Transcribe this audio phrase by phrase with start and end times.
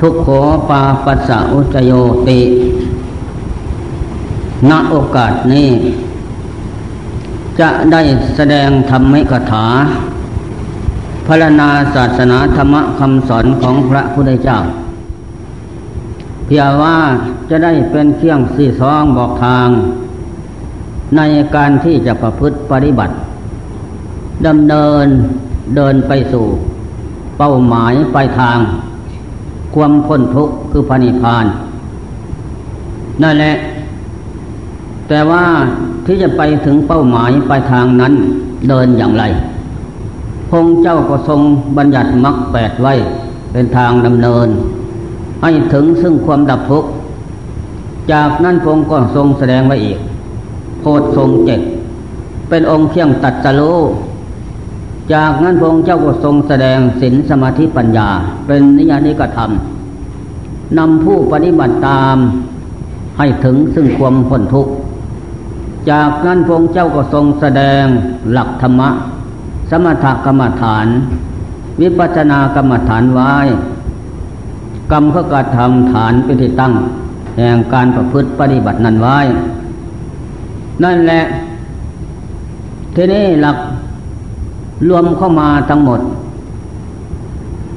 [0.00, 1.92] ทุกขอปาปัสสะอุจโย
[2.28, 2.40] ติ
[4.70, 5.70] ณโอกาสนี้
[7.60, 8.02] จะได้
[8.36, 9.66] แสดงธรรมิกถา
[11.26, 14.58] พรณนาศาสนาธรรมคำสอนของพระพุทธเจ้า
[16.46, 16.98] เพียงว่า
[17.50, 19.68] จะได้เป็นเครื่องสี่ซองบอกทาง
[21.16, 21.20] ใน
[21.56, 23.14] การที่จะประพฤติปฏิบัติ
[24.46, 25.06] ดำเนิน
[25.76, 26.46] เดินไปสู่
[27.38, 28.58] เป้าหมายปลายทาง
[29.74, 31.46] ความพ้นทุกข์คือพระนิพพาน
[33.22, 33.54] นั่นแหละ
[35.08, 35.44] แต่ว่า
[36.06, 38.12] ที่จะไปถึงเป้าหมายปลายทางนั้น
[38.68, 39.24] เดินอย่างไร
[40.50, 41.40] พงเจ้าก็ทรง
[41.76, 42.94] บัญญัติมรรคแปดไว้
[43.52, 44.48] เป็นทางดำเนิน
[45.42, 46.90] ให้ถึงซึ่งความดับทุกข์
[48.12, 49.98] จากนั้นพงก็ทรงแสดงไว้อีก
[50.80, 51.60] โพธทรงเจ็ด
[52.48, 53.62] เป็นองค์เคียงตัดสโล
[55.14, 58.08] จากนั้นพระองค์เจ้าก็ทรงแสดงศีลสมาธิปัญญา
[58.46, 59.50] เป็นนิยานิกธรรม
[60.78, 62.16] นำผู้ปฏิบัติตาม
[63.18, 64.72] ให้ถึงซึ่งความพ้นทุกข์
[65.90, 67.84] จากนั้นพระองค์เจ้าก็ทรงแสดง
[68.32, 68.90] หลักธรรมะ
[69.70, 70.86] สมถกรรมฐาน
[71.80, 73.32] วิปัสสนากรรมฐานไว้
[74.92, 76.72] กรรมก็กระทำฐานเป็นที่ตั้ง
[77.36, 79.18] แห่งการประพฤติปฏิบัตินั้นไว้
[80.82, 81.22] นั่นแหละ
[82.96, 83.56] ทีนี้หลัก
[84.88, 86.00] รวมเข้ามาทั้งหมด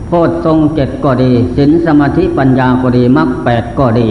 [0.07, 4.07] โพชทรงเจ็ดก็ดีศีลสมาธิปัญญาก็ดีมรรคแปดก็ดี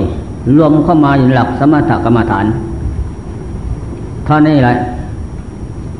[0.57, 2.47] รวมเข้ามาอยู่หลักสมถกรรมฐาน
[4.25, 4.77] เท่านี้แหละ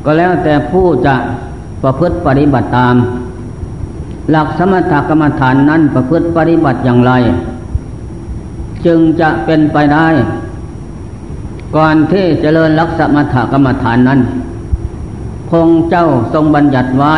[0.05, 1.15] ก็แล้วแต่ผู้จะ
[1.83, 2.95] ประพฤติปฏิบัติตาม
[4.31, 7.11] หลักสมถกรรมฐานนั้นประพฤติปฏิบัติอย่างไร
[8.85, 10.07] จึงจะเป็นไปได้
[11.75, 14.19] ก่อนที่จเจริญลักษมถกรรมฐานนั้น
[15.53, 17.15] พงเจ้าทรงบัญญัติไว้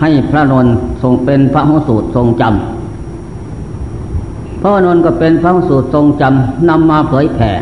[0.00, 0.66] ให้พระนน
[1.02, 7.52] ทรงเป็นพระหุสูตรทรงจำพระนนก็เป็นพระหุสูตรทรงจำนำมาเผยแผ่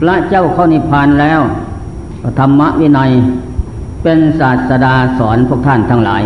[0.00, 1.40] พระเจ้าเข้านิพพานแล้ว
[2.38, 3.10] ธรรมวินัย
[4.02, 6.22] เป็นศาสดาสอนพวกท่านทั้งหลาย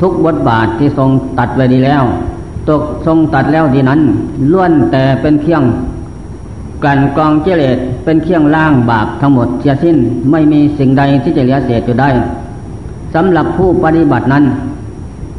[0.00, 2.02] ทุกบทบาทที่ทรงตัดไว้ดีแล้ว
[2.68, 4.00] ตกทรงตัดแล้วดีนั้น
[4.52, 5.62] ล้วนแต่เป็นเพียง
[6.84, 7.78] กันกองเจเลต
[8.08, 9.96] เป็นเครื่องล่างบาปทั้งหมดเสียสิ้น
[10.30, 12.10] ไม่มีสิ่งใดที่จะเหลือเศษอยู่ได้
[13.14, 14.44] สำหรับผู้ปฏิบัตินั้น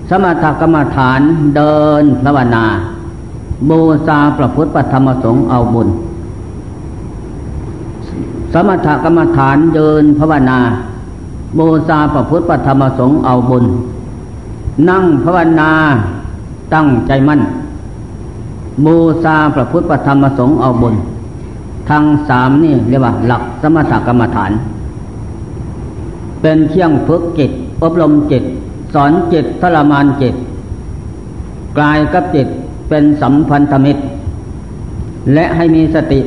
[0.09, 1.19] สมถกรรมฐาน
[1.55, 2.65] เดินภาวนา
[3.69, 5.87] บูชาประพุทธปธรรมสงฆ์เอาบุญ
[8.53, 10.59] สมถกรรมฐานเดินภาวนา
[11.59, 13.65] บูชาประพุทธปธรรมสงฆ์เอาบุญ
[14.89, 15.71] นั่งภาวนา
[16.73, 17.41] ตั้งใจมั่น
[18.85, 20.95] บูชาพระพุทธธรรมสงฆ์เอาบุญ
[21.89, 24.51] ทั้งสามนี่เรียกว่า หลักสมถกรรมฐาน
[26.41, 27.51] เป็นเชี่ยงฝึกจิต
[27.83, 28.43] อบรมจิต
[28.93, 30.35] สอนจิตทรมานจิต
[31.77, 32.47] กลายกับจิต
[32.89, 34.01] เป็นสัมพันธมิตร
[35.33, 36.19] และให้มีสติ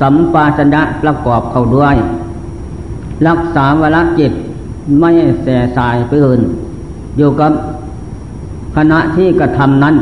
[0.00, 1.96] สัมปาชนะประกอบเข้าด้วย
[3.28, 4.32] รักษาวรจิต
[5.00, 5.10] ไม่
[5.42, 6.40] แส่สายไปอื่น
[7.16, 7.52] อยู่กับ
[8.76, 9.94] ขณะที่กระทำนั้น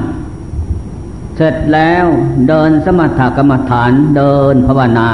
[1.37, 2.07] เสร็จแล้ว
[2.49, 5.09] เดินสมถกรรมฐานเดินภาวนา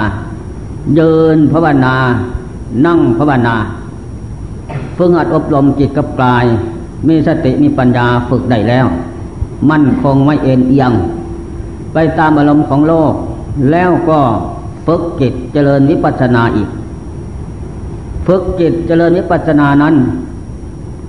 [0.96, 1.94] เดินภาวนา
[2.86, 3.56] นั่งภาวนา
[4.96, 6.44] ฝึกหัดอบรมจิตกับกาย
[7.08, 8.86] มีสติมีปัญญาฝึกได้แล้ว
[9.70, 10.92] มั่นคงไม่เอ็นเอียง
[11.92, 13.12] ไปตามอารมณ์ของโลก
[13.70, 14.20] แล้วก็
[14.86, 16.68] ฝึกจิตเจริญวิปัสสนาอีก
[18.26, 19.94] ฝึกจิตเจริญวิปัสสนานั้น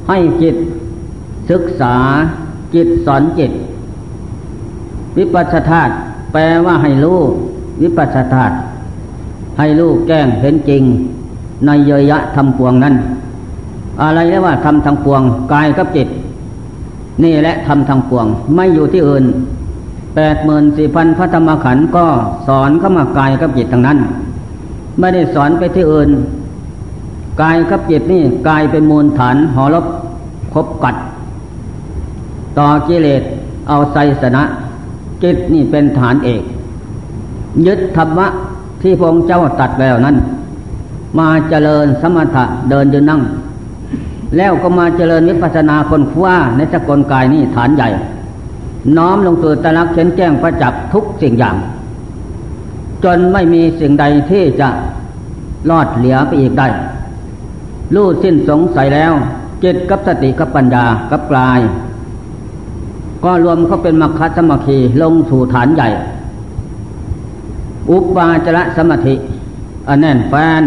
[0.07, 0.55] ให้จิต
[1.51, 1.95] ศึกษา
[2.75, 3.51] จิตสอนจิต
[5.17, 5.93] วิปัสสธาตุ
[6.31, 7.19] แปลว่าให้รู้
[7.81, 8.55] วิปัสสธาตุ
[9.59, 10.83] ให้รู้แก้งเห็นจริง
[11.65, 12.95] ในเยยะทำปวงนั้น
[14.01, 15.21] อะไรเรียกว่าทำทางปวง
[15.53, 16.07] กายกับจิต
[17.23, 19.25] นี่แหละทำทางปวง ไม่อยู่ที่อื่น
[20.15, 22.05] แปดหมื่นสี่พันพระธรรมขันธ์ก็
[22.47, 23.99] สอนเข้ามากายกับจิตทางนั้น
[24.99, 26.09] ไม่ได้สอนไปที่อื่น
[27.41, 29.85] กายกับจิตนี่กายเป็นมูลฐานหอลบ
[30.53, 30.95] คบกัด
[32.57, 33.23] ต่อกิเลส
[33.67, 34.43] เอาไซสนะ
[35.23, 36.43] จิตนี่เป็นฐานเอก
[37.67, 38.27] ยึดธรรมะ
[38.81, 40.17] ที่พระองค์เจ้าตัดแล้วนั้น
[41.19, 43.21] มาเจริญสมถะเดินยืนนั่ง
[44.37, 47.89] แล้วก็มาเจริญวิปัสสนาคนคว้าในสกลกายนี่ฐานใหญ่
[48.97, 51.55] น้อมลงสู่ตะลักเช่นแจ้งประจักษ์ทุกสิ่งอย่าง
[53.03, 54.69] จนไม่มีสิ่งใดที่จะ
[55.69, 56.67] รอดเหลือไปอีกได้
[57.95, 59.13] รู้สิ้นสงสัยแล้ว
[59.63, 61.59] จิตกับสติกับปัญญากับกลาย
[63.23, 65.89] ก็รวมเขาเป็นมัคคะสมาคีลงสู่ฐานใหญ่
[67.89, 69.15] อุปาจระสมาธิ
[69.87, 70.63] อันแน่นแฟน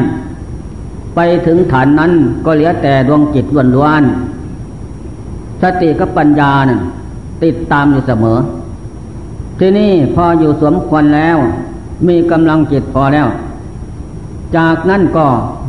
[1.14, 2.12] ไปถึงฐานนั้น
[2.44, 4.02] ก็เหลือแต่ดวงจิตล้วน
[5.62, 6.80] สติกับปัญญานั่น
[7.44, 8.38] ติดตามอยู่เสมอ
[9.58, 11.38] ที่นี่พออยู่สมควรแล้ว
[12.08, 13.28] มีกำลังจิตพอแล้ว
[14.56, 15.26] จากนั้นก็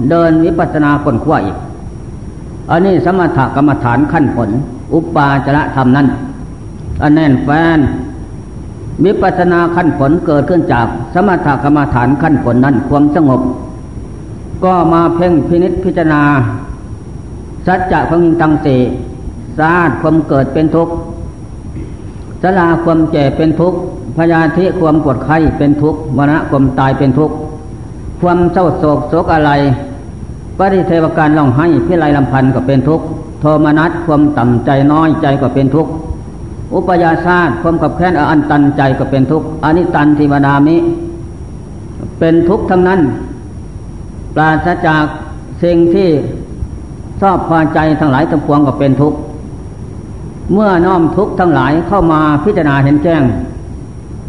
[0.09, 1.57] เดินวิปัสสนาคนขั้วอีก
[2.71, 4.49] อันนี้สมถกรรมฐานขั้นผล
[4.93, 6.07] อุปาจระธรรมนั้น
[7.01, 7.79] อันแน่นแฟน
[9.05, 13.41] วิปัสนาขั้นผลเกิดขึ้นจากสมถกรรมฐานขั้นผลนั้นความสงบ
[14.63, 16.23] ก็มาเพ่งพินิษพิจารณา
[17.67, 18.67] สัจจะของตังเส
[19.57, 20.93] สาดความเกิดเป็นทุกข์
[22.41, 23.77] สลาความแก่เป็นทุกข์
[24.17, 27.35] พยาธิความปวดไข้เป็นทุกข์วนะความตายเป็นทุกข์
[28.21, 29.51] ความเศร้าโศกโศกอะไร
[30.57, 33.05] ปริเทวการล่องให้พิไรลำพันธ์ก็เป็นทุกข์
[33.41, 35.91] โทมนัสความต่ำใจน้อยใจก็เป็นทุกข์
[36.73, 40.77] อุปยาชาตความกับแค้นอันตันใจก็เป็นทุกข์อนิตันทิวดามิ
[42.19, 42.99] เป็นทุกข์ทั้งนั้น
[44.35, 45.03] ปราศจาก
[45.63, 46.09] สิ่งที่
[47.21, 49.17] ชอบพอใจทั้งหลายทั้งปวงก็เป็นทุกข์
[50.53, 53.23] เมื่อน้อมทุกข์ทั้งหลายเข้ามาพิจารณาเห็นแจ้ง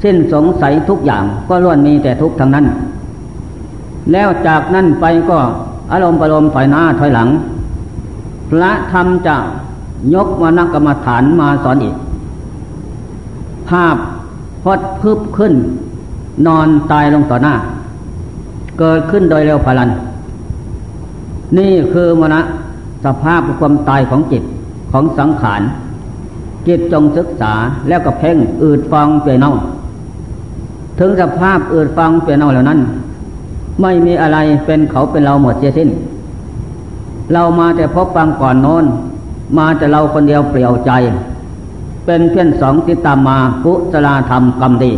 [0.02, 2.66] สิ้นสงสัยทุกอย่างก็ล้วนมีแต่ทุกข์ทั้งนั้น
[4.12, 5.38] แล้วจากนั้นไปก็
[5.92, 7.28] อารมณ์ประลมถอยหน้าถอยหลัง
[8.50, 9.36] พระธรรมจะ
[10.14, 11.96] ยกวนักกรรมฐานมาสอนอีก
[13.70, 13.96] ภาพ
[14.62, 15.52] พดพึบขึ้น
[16.46, 17.54] นอนตายลงต่อหน้า
[18.78, 19.90] เกิดขึ้นโดยเร็วพลัน
[21.58, 22.40] นี่คือมณะ
[23.04, 24.42] สภาพความตายของจิต
[24.92, 25.62] ของสังขาร
[26.66, 27.52] จิตจงศึกษา
[27.88, 29.52] แล้วก็เพ่งอืดฟองเปลี่ยนเน่า
[30.98, 32.80] ถึงสภาพอืดฟองเปลี่ยนเน่าเหล่านั้น
[33.82, 35.88] ไม่มีอะไรเป็นเขาเป็นเราหมดเสียสิ้น
[37.32, 38.84] เรามาแต่พบฟังก่อนโน้น
[39.58, 40.90] มาแต่เราคนเดียวเปลี่ยวใจ
[42.06, 44.92] เป็นเพื่อนสองติตามมากุศลธรรมกรรมดี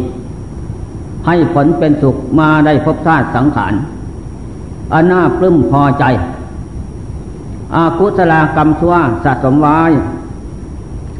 [1.26, 3.74] ให้ผลเป็นสุขมาได้พบชาติสังขาร
[4.92, 6.04] อันน่าปลื้มพอใจ
[7.74, 8.94] อากุศลกรรมชั่ว
[9.24, 9.78] สะสมไว้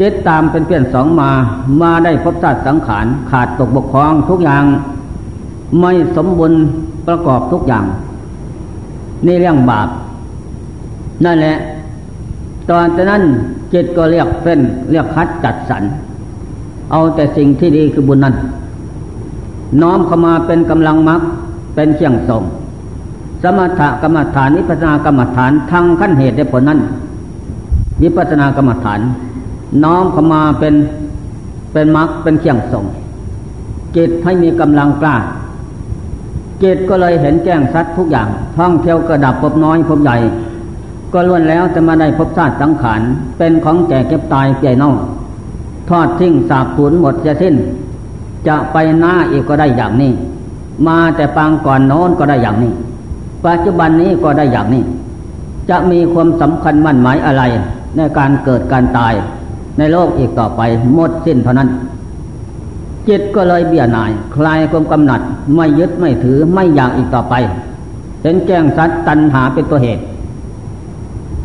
[0.00, 1.30] ติดตามเป็นเพื่อนสองมา
[1.80, 4.64] มาได้พบชาติสังขารขาดตกบกพร่องทุกอย่าง
[5.80, 6.60] ไม่สมบูรณ์
[7.06, 7.84] ประกอบทุกอย่าง
[9.26, 9.88] นี่เรื่องบาป
[11.24, 11.56] นั่นแหละ
[12.70, 13.22] ตอนนั้น
[13.72, 14.60] จิตก็เรียกเป็น
[14.90, 15.82] เรียกคัดจัดสรร
[16.90, 18.34] เอาแต่สิ่งที่ดีคือบุญนั้น
[19.82, 21.20] น้อมเข้ามาเป็นกำลังมรรค
[21.74, 22.42] เป็นเชียงส่ง
[23.42, 26.80] สมถกรรมฐานวิปัสสนากรรมฐานทางขั้นเหตุได้ผลนั้น
[28.02, 29.00] วิปัสสนากรรมฐาน
[29.84, 30.74] น้อมเข้ามาเป็น
[31.72, 32.84] เป็นมรรคเป็นเชียงส่ง
[33.96, 35.16] จิตให้มีกำลังกล้า
[36.62, 40.16] จิตก็เลยเห็นแจ้งสัตว์ทุกอย่างท่องเที่ยวกระดับพบน้อยพบใหญ่
[41.12, 43.00] ก็ล้วนแล้วจะมาได้พบชาติสังขาร
[43.38, 44.98] เป็นของแก่เก็บตายเปียนอก
[45.88, 47.54] ทอดทิ้งสาบสูญหมดจะสิ้น
[48.48, 50.12] จะไปหน้าอีกก็ได้อย่างนี้
[50.86, 52.72] มาแต่ปางก่อนโน้นก็ได้อย่างนี้
[53.44, 54.82] ปัจจุบันนี้ก็ได้อย่างนี้
[55.70, 57.42] จะมีความสำคัญมั่นหมายอะไร
[57.96, 59.14] ในการเกิดการตาย
[59.78, 60.60] ในโลกอีกต่อไป
[60.94, 61.68] หมดสิ้นเท่านั้น
[63.08, 65.20] จิตก็เลยเบี่ยหน่าย คลายความกำหนัด
[65.54, 67.34] ไม่ยึดไม่ถือไม่อยากอีกต่อไป
[68.22, 70.02] เห็นแจ้งสัตตัณหาเป็นตัวเหตุ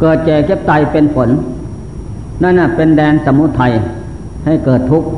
[0.06, 1.30] เกิดแก่เก็บตายเป็นผล
[2.44, 3.72] นั่นน่ะเป็นแดนสมุทัย
[4.46, 5.10] ให้เกิดทุกข์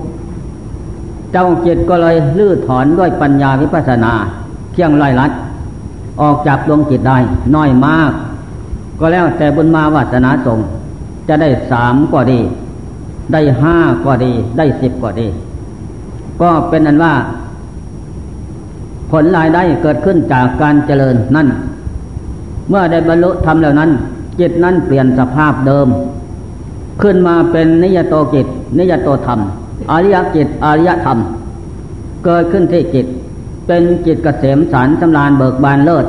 [1.32, 4.14] เจ้าจิตก็เลยลื้อถอนด้วยปัญญาวิปัสสนา
[4.72, 5.32] เที่ยงไล่ลัด
[6.22, 7.18] ออกจากดวงจิตได้
[7.56, 8.12] น้อยมาก
[9.00, 10.60] ก็แล้วแต่บุญมาวาสนาส่ง
[11.28, 12.40] จะได้สามก็ดี
[13.34, 15.28] ได้ห้าก็ดี ได้สิบก็ดี
[16.42, 17.14] ก็เป็นอันว่า
[19.12, 21.48] ผลรายได้เกิดขึ้นจากการเจริญนั่น
[22.70, 23.92] เมื่อได้บรรลุธรรมแล้วนั้น
[24.40, 25.88] จิตนั้นเปลี่ยนสภาพเดิม
[27.02, 28.48] ขึ้นมาเป็นนิยโตจิต
[28.80, 29.40] นิยโตธรรม
[29.92, 31.18] อริยจิตอริยธรรม
[32.26, 33.06] เกิดขึ้นที่จิต
[33.68, 36.06] เป็นจิตเกษมสารสำราญเบิกบานเลิศ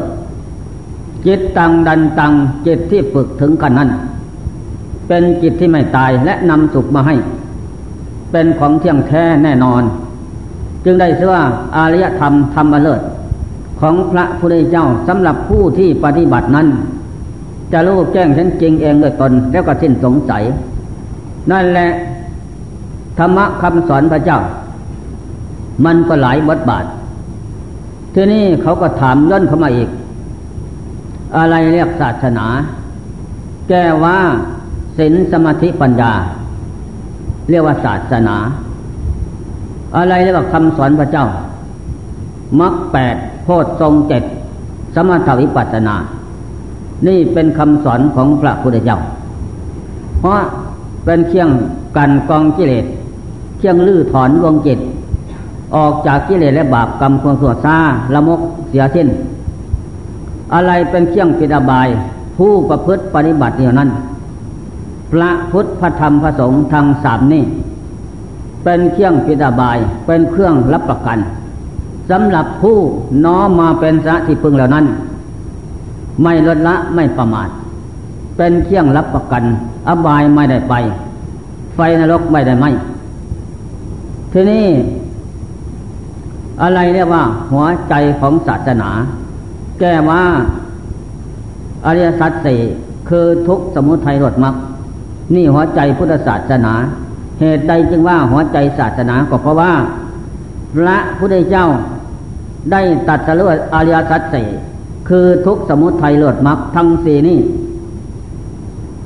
[1.27, 2.33] จิตตังดันตัง
[2.67, 3.91] จิตที่ฝึกถึงกันนั้น
[5.09, 7.15] เป็นจิตที่ไม่ตายและนำสุขมาให้
[8.33, 9.83] เป็นของเที่ยงแท้แน่นอน
[10.85, 11.43] จึงได้ชื่อว่า
[11.77, 13.01] อารยธรรมธรรมเลิศ
[13.81, 16.67] ของพระพุทธเจ้าสำหรับผู้ที่ปฏิบัตินั้น
[17.73, 20.43] จะรู้แจ้งเห็นจริงเองด้วยตน แล้วก็สิ้นสงสัย
[21.51, 21.91] นั่นแหละ
[23.19, 24.41] ธรรมะคำสอนพระเจ้า
[25.85, 26.85] มันก็หลายบทบาท
[28.15, 29.89] ทีนี้เขาก็ถามย่นเข้ามาอีก
[31.37, 32.47] อะไรเรียกศาสนา
[33.69, 34.17] แก้ว่า
[34.99, 36.13] ศีลสมาธิปัญญา
[37.51, 38.37] เรียกว่าศาสนา
[39.97, 41.27] อะไรเรียกว่าคำสอนพระเจ้า
[42.61, 44.23] มรรคแปดโพชทรงเจ็ด
[44.95, 45.97] สมถวิปัสนา
[47.07, 48.99] นี่เป็นคำสอนของพระพุทธเจ้า
[50.21, 50.41] เพราะ
[51.05, 51.51] เป็นเครื่อง
[51.97, 52.85] กันกองกิเลส
[53.59, 54.79] เครื่องลื้อถอนดวงจิต
[55.77, 57.77] ออกจากกิเลสและบาปกรรมความสัวซา
[58.15, 59.09] ละมกเสียสิ้น
[60.55, 61.89] อะไรเป็นเครื่องปิดบาย
[62.37, 63.91] ผู้ประพฤติปฏิบัติเดียวนั้น
[65.13, 67.45] พระพุทธพระธรรมพระสงฆ์ทางสามนี่
[68.65, 71.19] เป็นเครื่องพิดาบาย เป็นเครื่องรับประกัน
[72.11, 72.79] สำหรับผู้
[73.25, 74.87] น้อมมาเป็นสะที่พึงเหล่านั้น
[76.23, 77.49] ไม่ลดละไม่ประมาท
[78.37, 79.45] เป็นเครื่องรับประกัน
[79.89, 80.75] อบายไม่ได้ไป
[81.75, 82.67] ไฟนรกไม่ได้ไหม
[84.33, 84.67] ทีนี้
[86.63, 88.91] อะไรเรียกว่า หัวใจของศาสนา
[89.81, 90.23] แก้ว่า
[91.87, 92.61] อริยสัจสี่
[93.09, 94.55] คือทุกสมุทัยรดมัก
[95.35, 96.75] นี่หัวใจพุทธศาสนา
[97.41, 99.73] เหตุใดจึงว่าหัวใจศาสนาก็เพราะว่า
[100.75, 101.67] พระพุทธเจ้า
[102.73, 104.49] ได้ตัดสรุปอริยสัจสี่
[105.09, 107.39] คือทุกสมุทัยเลือดมักทั้งสี่นี่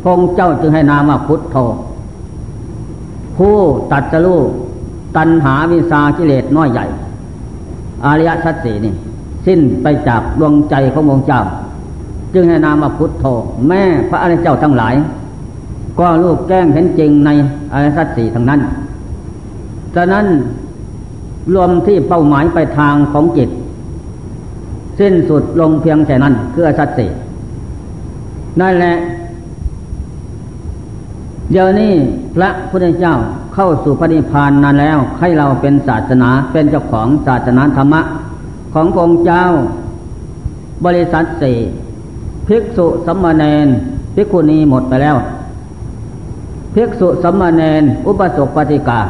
[0.02, 1.57] พงเจ้าจึงให้นามว่าพุทโธ
[3.37, 3.57] ผู้
[3.92, 4.45] ตัดสรุป
[5.16, 6.87] ตัณหาวิสากิเลสน้อยใหญ่
[8.04, 8.95] อริยสัจสี่นี่
[9.47, 11.40] สิ้นไปจากดวงใจขององค์เจ้า
[12.35, 13.25] จึงให้นามว่าพุทโธ
[13.69, 14.95] แม่พระอริยเจ้าทั้งหลาย
[15.99, 17.30] ก็ลูกแก้งเห็นจริงใน
[17.73, 18.61] อริยสัจสี่ทั้งนั้น
[19.95, 20.26] ฉะนั้น
[21.54, 23.50] รวมที่เป้าหมายไปทางของจิต
[25.00, 27.07] สิ้นสุดลงเพียงแค่นั้น คือสัจสิ
[28.61, 28.95] นั่นแหละ
[31.50, 31.92] เดี๋ยวนี้
[32.37, 33.14] พระพุทธเจ้า
[33.54, 38.02] เข้าสู่พระนิพพานนานแล้ว ให้เราเป็นศาสนาเป็นเจ้าของศาสนาธรรมะ
[38.75, 39.45] ขององค์เจ้า
[40.85, 41.59] บริษัทสี่
[42.49, 43.69] ภิกษุสัมมาเนน
[44.14, 45.16] ภิกขุณีหมดไปแล้ว
[46.75, 49.00] ภิกษุสัมมาเนนอุปสกปฏิกา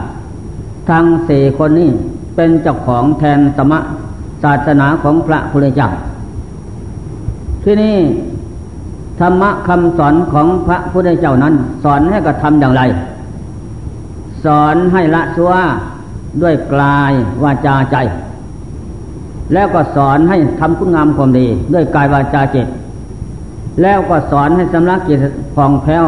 [0.91, 1.91] ทั้งสี่คนนี้
[2.37, 3.81] เป็นเจ้าของแทนสมะ
[4.43, 5.91] ศาสนาของพระพุทธเจ้า
[7.65, 7.97] ที่นี่
[9.21, 11.55] ธรรมะคำสอนของพระพุทธเจ้านั้น
[11.85, 12.83] สอนให้กระทำอย่างไร
[14.45, 15.53] สอนให้ละชัว
[16.43, 17.97] ด้วยกลายวาจาใจ
[19.53, 22.67] แล้วก็สอนให้ทำคุณงามความดี ด้วยกายวาจาจิต
[23.83, 25.19] แล้วก็สอนให้สำลักจิต
[25.55, 26.05] ผ่องแผ้ว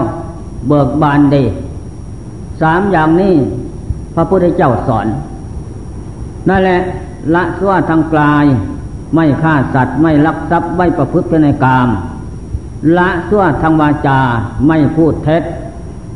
[0.69, 1.45] เบิกบานดี
[2.63, 3.35] สามอย่างนี้
[4.15, 5.07] พระพุทธเจ้าสอน
[6.49, 6.81] นั่นแหละ
[7.35, 8.45] ละสั่วทางกลาย
[9.15, 11.89] ไม่ฆ่าสัตว์ไม่ลักทรัพย์ไม่ประพฤติในกาม
[12.97, 14.21] ละสั่วทางวาจา
[14.69, 15.43] ไม่พูดเท็จ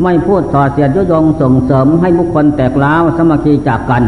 [0.02, 4.02] ไม่พูดส่อเสียดยุยงส่งเสริมให้บุคคลแตกล้าวสมัคคีจากกัน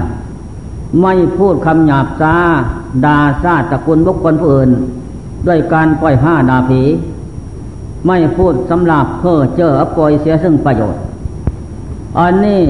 [1.02, 2.34] ไม่พูดคำหยาบซา
[3.04, 4.70] ด่าซาตะกุลบุคคลผู้อื่น
[5.46, 6.82] ด้วยการปล่อยห้าดาผี
[8.06, 11.00] ไม่พูดสำหรับเพ้อเจ้อปล่อยเสียซึ่งประโยชน์
[12.18, 12.62] อันนี้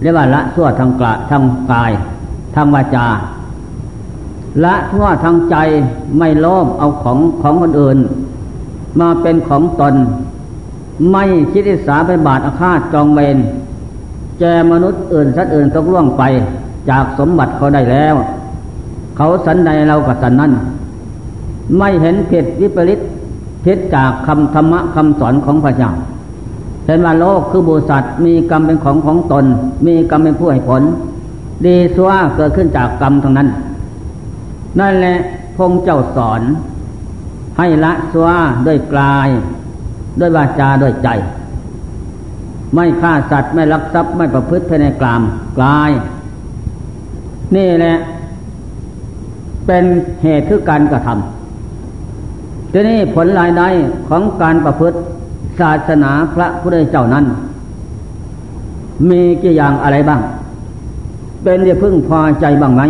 [0.00, 1.92] เรียกว่าละชั่วทางกะทางกาย
[2.54, 3.06] ทางวาจา
[4.64, 5.56] ละชั่วทางใจ
[6.18, 7.98] ไม่โลภเอาของของคนอื่น
[9.00, 9.94] มาเป็นของตน
[11.12, 13.36] ไม่คิดอิสาไปบาทอาฆาตจองเวร
[14.38, 16.22] แกมนุษย์อื่นสัตว์อื่นตกล่วงไป
[16.90, 18.14] จากสมบัติเขาได้แล้ว
[19.16, 20.52] เขาสันใดเรากับสันนั้น
[21.78, 23.00] ไม่เห็นผิดวิปริต
[23.64, 25.90] ผิดจากคำธรรมะคำสอนของพระเจ้า
[26.86, 29.44] เห็นว่าโลกคือบุสัตว์มีกรรมเป็นของของตน
[29.86, 30.82] มีกรรมเป็นผู้ให้ผล
[31.66, 33.48] ดีสัวเกิดขึ้นจากกรรมทั้งนั้น
[34.80, 35.16] นั่นแหละ
[35.56, 36.42] พงเจ้าสอน
[37.58, 38.28] ให้ละสัว
[38.66, 39.28] ด้วยกลาย
[40.20, 41.08] ด้วยวาจาด้วยใจ
[42.74, 45.22] ไม่ฆ่าสัตว์ไม่ลักทรัพย์ไม่ประพฤติภายในกลาม
[45.58, 45.90] กลาย
[47.56, 47.96] นี่แหละ
[49.66, 49.84] เป็น
[50.22, 53.68] เหตุคือการกระทำทีนี้ผลรายได้
[54.08, 54.96] ของการประพฤติ
[55.60, 57.24] ศาสนาพระพุทธเจ้านั้น
[59.10, 60.20] มีกี่อย่างอะไรบ้าง
[61.42, 62.82] เป็นที่พึ่งพอใจบ้างไหม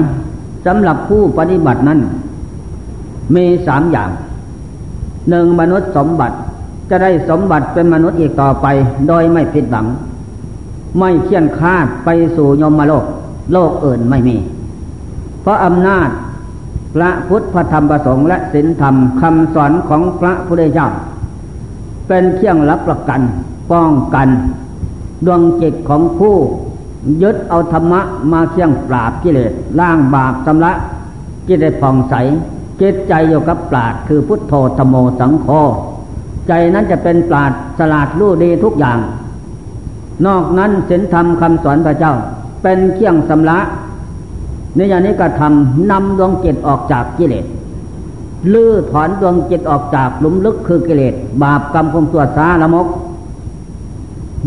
[0.67, 2.01] สำหรับผู้ปฏิบัตินั้น
[3.35, 4.11] มีสามอย่าง
[5.29, 6.37] หนึ่งมนุษย์สมบัติ
[6.91, 8.67] จะได้สมบัติเป็นมนุษย์อีกต่อไป
[9.09, 9.87] โดยไม่ผิดหวัง
[10.99, 13.05] ไม่เคี่ยนคาดไปสู่ยมโลก
[13.53, 14.37] โลกอื่นไม่มี
[15.41, 16.09] เพราะอำนาจ
[16.95, 20.89] พระพุทธธรรมประสงค์และศีลธรรมคำสอนของพระพุทธเจ้า
[22.09, 23.21] เป็นเครื่องรับประกัน
[23.73, 24.29] ป้องกัน
[25.27, 26.37] ดวงจิตของผู้
[27.23, 28.01] ยึดเอาธรรมะ
[28.33, 30.73] มาเคี่ยงปราบกิเลสล้างบาปชำระ
[31.49, 32.15] จิตได้ผ่องใส
[32.81, 35.47] จิตใจอยู่กับปราดคือพุทโธธโมสังโฆ
[36.49, 38.99] ใจนั้นจะเป็นปราดสลาดรู้ดีทุกอย่าง
[40.27, 42.15] นอกนั้นศีลธรรมคำสอนพระเจ้า
[42.63, 43.59] เป็นเครื่องสำระ
[44.75, 47.47] ในอย่านี้ก็ทำนำดวงจิตออกจากกิเลส
[48.53, 52.87] ลื้อถอนดวงจิตออกจากหลุมลึกคือกิเลสบาปกรรมคมตัวสาละมก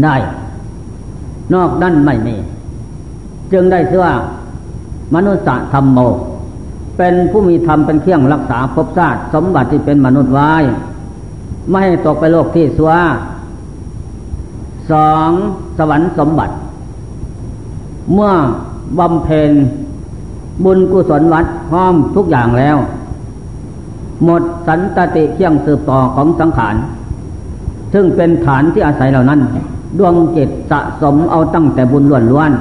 [0.03, 0.15] ได้
[1.53, 2.35] นอกนั้นไม่มี
[3.51, 4.07] จึงได้เชื่อ
[5.15, 5.99] มนุษย์ธรรมโม
[6.97, 10.51] เป็นผู้มีธรรมเป็นเครื่องรักษาภพชาติสมบัติที่เป็นมนุษย์ไว้
[11.69, 12.91] ไม่ให้ตกไปโลกที่สัว
[14.91, 15.29] สอง
[15.77, 16.53] สวรรค์สมบัติ
[18.13, 18.31] เมื่อ
[18.99, 19.51] บำเพ็ญ
[20.63, 22.77] บุญกุศลวัดพร้อมทุกอย่างแล้ว
[24.23, 26.75] หมดสันตติเที่ยงสืบต่อของสังขาร
[27.93, 29.39] ซึ่งเป็นฐานที่อาศัยเหล่านั้น
[29.97, 32.51] ดวงจิตสะสมเอาตั้งแต่บุญล้วนล้วน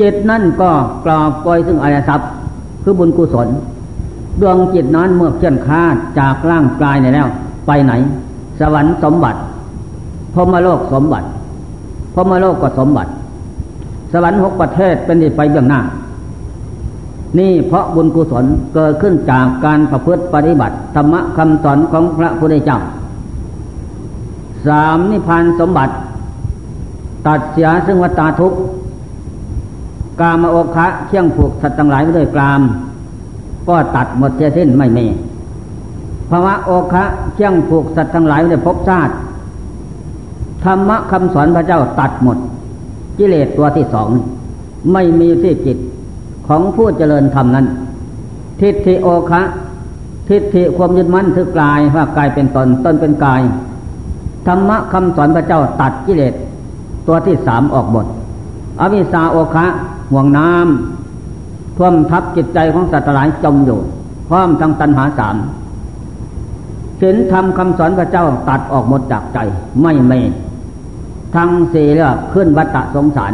[0.00, 0.70] จิตนั่นก็
[1.04, 2.28] กรอบกอยซึ่งอายทรัพย์
[2.82, 3.48] คือบุญกุศล
[4.40, 7.28] ดวงจิตนั้นเมื่อเคลื่อนคาดจากร่างกายในแล้ว
[7.66, 7.92] ไปไหน
[8.60, 9.40] สวรรค์สมบัติ
[10.34, 11.26] พรมโลกสมบัติ
[12.14, 13.10] พรมโลกก็สมบัติ
[14.12, 15.80] สวรรค์หกประเทศเป็นที่ไปเบื้องหน้า
[17.38, 22.78] นี่เพราะบุญกุศลเกิดขึ้นจากการประพฤติปฏิบัติธรรมะคำสอนของพระพุทธเจ้า
[24.66, 25.94] สามนิพพานสมบัติ
[27.26, 28.54] ตัดเสียซึ่งวัตาทุก
[30.20, 32.62] กามโอคะเที่ยงผูกสัตว์ทั้งหลายไว้ด้วยกราม
[33.68, 35.06] ก็ตัดหมดเสียสิ้นไม่มี
[36.30, 39.14] ภาวะโอคะเที่ยงผูกสัตว์ทั้งหลายไว้ด้วยภพชาติ
[40.64, 42.38] ธรรมะคำสอนพระเจ้าตัดหมด
[43.18, 44.08] กิเลสตัวที่สอง
[44.92, 45.78] ไม่มีที่จิต
[46.48, 47.66] ของผู้เจริญธรรมนั้น
[48.60, 49.42] ทิฏฐิโอคะ
[50.28, 53.40] ทิฏฐิความยึดมั่นถือกลายว่ากายเป็นตนตนเป็นกาย
[54.46, 56.34] ธรรมะคำสอนพระเจ้าตัดกิเลส
[57.06, 58.06] ตัวที่สามออกหมด
[58.80, 59.66] อวิชาโอคะ
[60.10, 63.80] ห่วงน้ำท่วมทับจิตใจของสัตว์หลายจมอยู่
[64.28, 65.36] พร้อมทั้งตัณหาสาม
[67.00, 69.38] ศีลธรรมคำสอนพระเจ้าตัดออกหมดจากใจ
[69.82, 70.12] ไม่เม
[71.34, 73.32] ทั้งสี่เรียกขึ้นวัตะสงสาร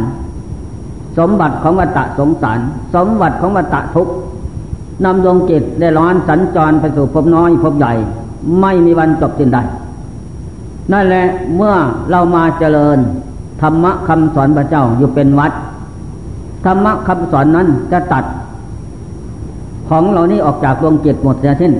[1.17, 2.59] สมบัติของวัตะสงสาร
[2.95, 4.07] สมบัติของวัตะทุก
[5.03, 7.93] นำดวงจิตได้ร้อนสัญจรไปสู่ภพน้อยภพใหญ่
[8.61, 9.63] ไม่มีวันจบสิ้นได้
[10.91, 11.25] นั่นแหละ
[11.55, 11.73] เมื่อ
[12.11, 12.97] เรามาเจริญ
[13.61, 15.51] ธรรมะคำสอนพระเจ้าอยู่เป็นวัด
[16.65, 18.25] ธรรมะคำสอนนั้นจะตัด
[19.89, 21.73] ของเหล่านี้ออกจากดวงจิตหมดเสียสิ้น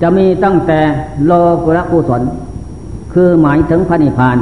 [0.00, 0.78] จะมีตั้งแต่
[1.26, 1.32] โล
[1.64, 2.22] กุระกุศล
[3.12, 4.36] คือหมายถึงพระนิพพาน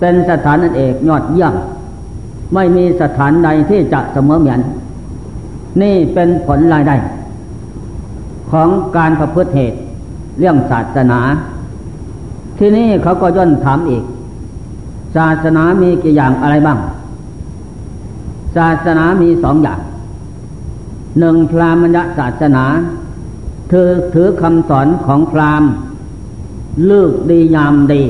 [0.00, 1.54] เป็นสถานนั่นเอกยอดเยี่ยม
[2.54, 4.60] ไม่มีสถานใดที่จะเสมอเหมือน
[5.82, 6.96] นี่เป็นผลรายได้
[8.50, 9.78] ของการประพฤติเหตุ
[10.38, 11.20] เรื่องศาสนา
[12.58, 14.04] ที่นี่เขาก็ย่นถามอีก
[15.16, 16.78] ศาสนามีกี่อย่างอะไรบ้าง
[18.56, 19.80] ศาสนามีสองอย่าง
[21.18, 22.64] หนึ่งพราหมณ์ศาสนา
[23.70, 25.70] ถือถือคำสอนของพราหมณ์
[26.86, 28.02] เลือกดียามดี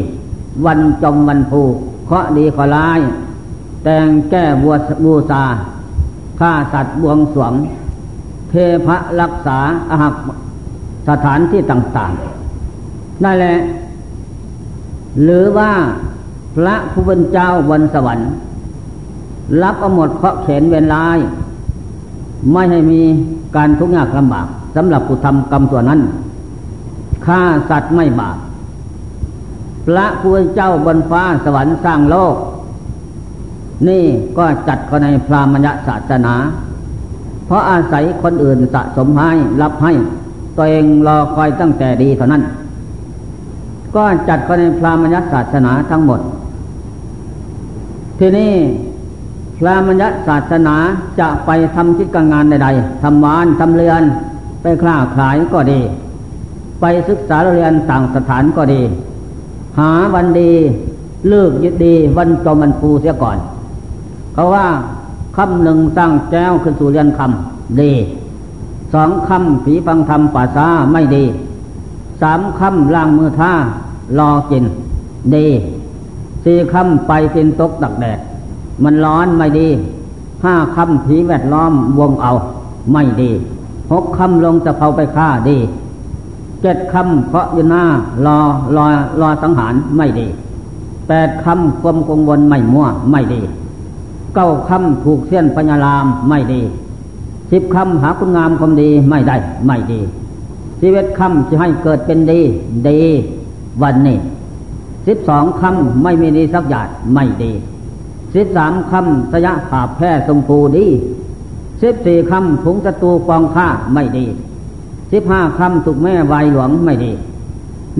[0.64, 1.62] วันจมวันผู
[2.06, 3.00] เคาะดีขอร้าย
[3.84, 5.44] แต่งแก้บัวบูชา
[6.40, 7.52] ฆ่าสัตว์บวงสวง
[8.50, 8.54] เท
[8.86, 9.58] พะรักษา
[9.90, 10.14] อาหัก
[11.08, 13.56] สถานที่ต่างๆนั่นแหละ
[15.22, 15.72] หรือว่า
[16.56, 18.30] พระผู้เป็นเจ้าบนสวรรค์
[19.62, 21.18] รับเอาหมดเคาะเข็นเวรลาย
[22.52, 23.00] ไม่ให้มี
[23.56, 24.46] การทุกข์ยากลำบาก
[24.76, 26.00] สำหรับผู้ทำกรรมตัวนั้น
[27.26, 28.36] ฆ่าสัตว์ไม่บาป
[29.86, 32.36] พระผู้เป็นเจ้าบนฟ้าสวรรค์สร้างโลก
[33.88, 34.04] นี่
[34.38, 36.34] ก็จัดเข้าในพรามณศาสนา
[37.46, 39.92] เพราะอาศัยคนอื่นสะสมให้รับให้
[40.56, 42.42] ตัวเองรอคอยตั้งแต่ดีเท่านั้น
[43.94, 46.20] ก็จัดเข้าในพรามณศาสนาทั้งหมด
[48.18, 48.52] ทีนี้
[49.58, 50.76] พรามณศาสนา
[51.20, 54.02] จะไปทำคิดการงานใดๆทำวานทำเรือน
[54.62, 55.80] ไปค้าขายก็ดี
[56.80, 58.82] ไปศึกษาเรียนต่างสถานก็ดี
[59.78, 60.52] หาวันดี
[61.28, 63.38] เลิกยึดดีวันจอมันฟูเสียก่อน
[64.34, 64.66] เขาว่า
[65.36, 67.92] คำหนึ่งสร้างแก้วขึ้นสู่เรียนคำดี
[68.92, 71.24] สองคำผีฟังธรรมป่าซาไม่ดี
[72.20, 73.52] สามคำล่างมือท่า
[74.18, 74.64] รอกิน
[75.34, 75.46] ดี
[76.44, 78.18] สี่คำไปกินตกตักแดด
[78.84, 79.68] มันร้อนไม่ดี
[80.44, 82.32] ห้าคำผีแวดล้อมวงเอา
[82.92, 83.30] ไม่ดี
[83.92, 85.58] หกคำลงจะเผาไปฆ่าดี
[86.62, 87.84] เจ็ดคำเพราะอยู่หน้า
[88.26, 88.38] รอ
[88.76, 88.84] รอ
[89.20, 90.26] รอสังหารไม่ดี
[91.08, 93.42] แปดคำความกังวลไม่มั่วไม่ดี
[94.34, 96.62] เก้าคำถูกเส้นปัญญารามไม่ดี
[97.50, 99.36] สิบคำหาคุณงามความดีไม่ได้
[99.66, 100.00] ไม่ดี
[100.80, 102.40] สิบเอ็ดคำจะให้เกิดเป็นดี
[102.88, 103.00] ดี
[103.82, 104.18] วันนี้
[105.06, 107.52] สิบสองคำไม่มีดีสักอย่างไม่ดี
[108.34, 110.86] สิบสามคำสยะขาแพ้สมภูดี
[111.82, 114.26] สิบสี่คำถุงศัตรูกองฆ่าไม่ดี
[115.12, 117.12] สิบห้าคำถูกแม่วายหลวงไม่ดี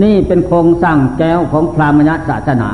[0.03, 2.69] นี่เป็นโครงสร้างแก้วของพรามณศาสนา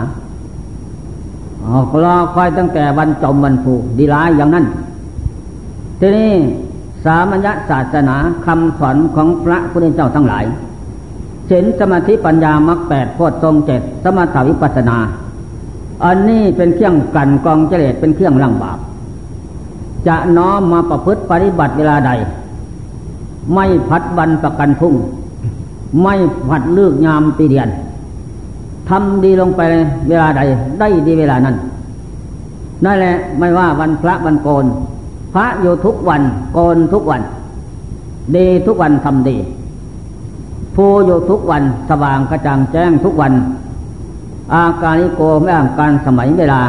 [1.67, 4.67] ออกรอคอยตั้งแต่วันจมวันผูดีร้ายอย่างนั้น
[6.01, 6.33] ทีนี้
[7.05, 10.45] สามัญศาสนาคำสอนของพระพุทธเจ้าทั้งหลาย
[11.51, 14.99] เห็นสมาธิปัญญามรรคแปดโพชฌงเจ็ดสมาธิวิปัสนา
[16.05, 18.79] อันนี้เป็นเครื่องกันกองเจริญเป็นเครื่องลังบาป
[20.07, 22.11] จะน้อมมาประพฤติปฏิบัติเวลาใด
[23.55, 24.95] ไม่พัดวันประกันพุ่ง
[26.03, 26.15] ไม่
[26.49, 27.69] ผัดเลือกยามปีเดียน
[28.89, 29.61] ทำดีลงไป
[30.09, 30.41] เวลาใด
[30.81, 31.57] ได้ดีเวลานั้น
[32.85, 34.65] นั่นแหละไม่ว่าวันพระวันโกน
[35.35, 37.23] พระอยู่ทุกวันโกนทุกวัน
[38.37, 39.37] ดีทุกวันทำดี
[40.77, 43.33] ผู้อยู่ทุกวันสว่างกระจ่างแจ้งทุกวัน
[44.55, 46.61] อาการิโกไม่อ่างการสมัยเวลา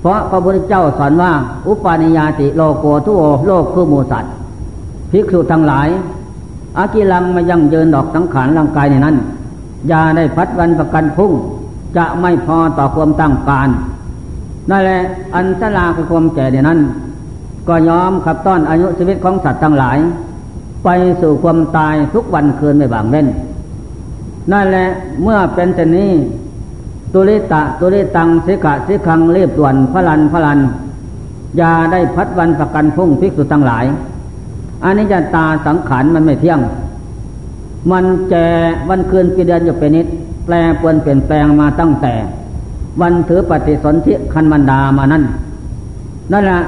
[0.00, 1.32] เพราะพระพุทธเจ้าสอนว่า
[1.66, 4.32] อุปาณิยาติโลโกทุโอโลกคือมูสัตว์
[5.10, 5.88] ภิกษุทั้งหลาย
[6.78, 9.16] อากิลังมายังเยินดอกสังขารร่างกายในนั้น
[9.90, 11.32] ยาได้พัดวันประกันพุ่ง
[11.96, 13.68] จะไม่พอต่อความตั้งการ
[14.70, 15.00] นั่นแหละ
[15.36, 16.78] อันตลาคือความแก่ในนั้น
[17.68, 19.98] ก็ยอมขับต้อนอายุชีวิตของสัตว์ทั้งหลาย
[20.84, 20.88] ไป
[21.22, 23.26] สู่ความตายทุกวันคืนไม่บางเล่น
[24.52, 24.88] นั่นแหละ
[25.22, 26.12] เมื่อเป็นเช่นนี้
[27.14, 30.58] ตุลิตะตุลิตังสิกะสิคังเรียบด่วนพลันพลัน
[31.60, 33.84] ยาได้พัดวันประกันพุ่งภิกษุทั้งหลาย
[34.84, 36.60] อันนี้จะตาสังขารมันไม่เที่ยง
[37.90, 38.46] มันแก่
[38.88, 40.06] วันคืนปีเดือนอยู่เป็นนิด
[40.44, 42.14] แปลปวนเปลี่ยนแปลงมาตั้งแต่
[43.00, 45.24] วันถือปฏิสนธิคันมันดามานั่น
[46.32, 46.60] นั่นแหละ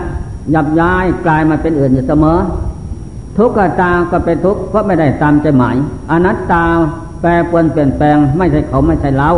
[0.54, 2.38] ยับย้ายกลายมาเป็นอื่นอยู่เสมอ
[3.40, 5.76] ทุกข์ตาก็เป็นทุกข์เพราะไม่ได้ตามใจหมาย
[6.10, 6.64] อนัตตา
[7.20, 9.30] แปรปวนเปลี่ยนแปลง ไม่ใช่เขาไม่ใช่เรา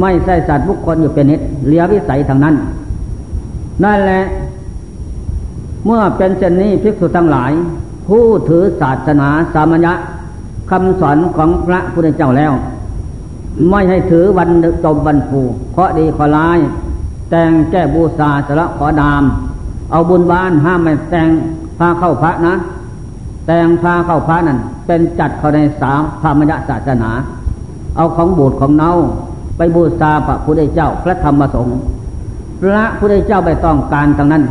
[0.00, 2.54] ไม่ใช่สัตว์บุคคลอยู่เป็นนิดเลียวิสัยทางนั้น
[3.84, 4.22] นั่นแหละ
[5.84, 7.52] เมื่อเป็นเช่นนี้ภิกษุทั้งหลาย
[8.08, 9.94] ผู้ถือศาสนาสามัญญะ
[10.70, 12.52] คำสอนของพระพุทธเจ้าแล้ว
[13.70, 14.50] ไม่ให้ถือวัน
[14.84, 15.40] จมวันฟู
[15.72, 16.58] เพราะดีขอร้าย
[17.30, 19.22] แต่งแก้บูชาสละขอดาม
[19.90, 21.28] เอาบุญบ้านห้ามไม่แต่ง
[21.78, 22.54] พาเข้าพระนะ
[23.50, 27.10] แต่งพาเข้าพระนั่นเป็นจัดเขาในสามพระมญศาสนา
[27.96, 28.90] เอาของบูดของเนา
[29.56, 31.78] ไปบูชาพระพุทธเจ้าพระธรรมสงฆ์
[32.60, 34.44] พระพุทธเจ้าไปต้องการทางนั้น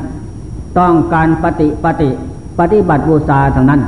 [0.80, 2.10] ต้องการปฏิปฏิ
[2.60, 3.82] ปฏิบัติบูชาทางนั้น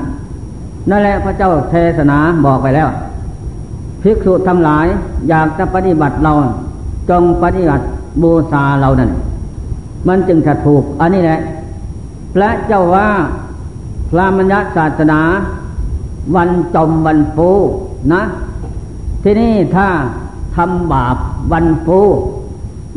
[0.90, 2.90] นั่นแหละพระเจ้าเทศนาบอกไปแล้ว
[4.02, 4.86] ภิกษุทั้งหลาย
[5.30, 6.34] อยากจะปฏิบัติเรา
[7.10, 7.86] จงปฏิบัติ
[8.24, 9.12] บูชาเรานั่น
[10.08, 11.40] มันจึงจะถูก อันนี้แหละ
[12.34, 13.08] พระเจ้าว่า
[14.10, 15.22] พระมัญญศาสนา
[16.36, 17.50] วันจมวันฟู
[18.14, 18.22] นะ
[19.24, 19.88] ที่นี่ถ้า
[20.56, 21.18] ทำบาป
[21.52, 22.00] วันฟู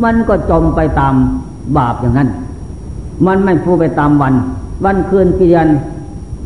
[0.02, 1.14] มันก็จมไปตาม
[1.78, 2.28] บาปอย่างนั้น
[3.26, 4.34] มันไม่พูไปตามวัน
[4.84, 5.68] วันคืนปีเดือน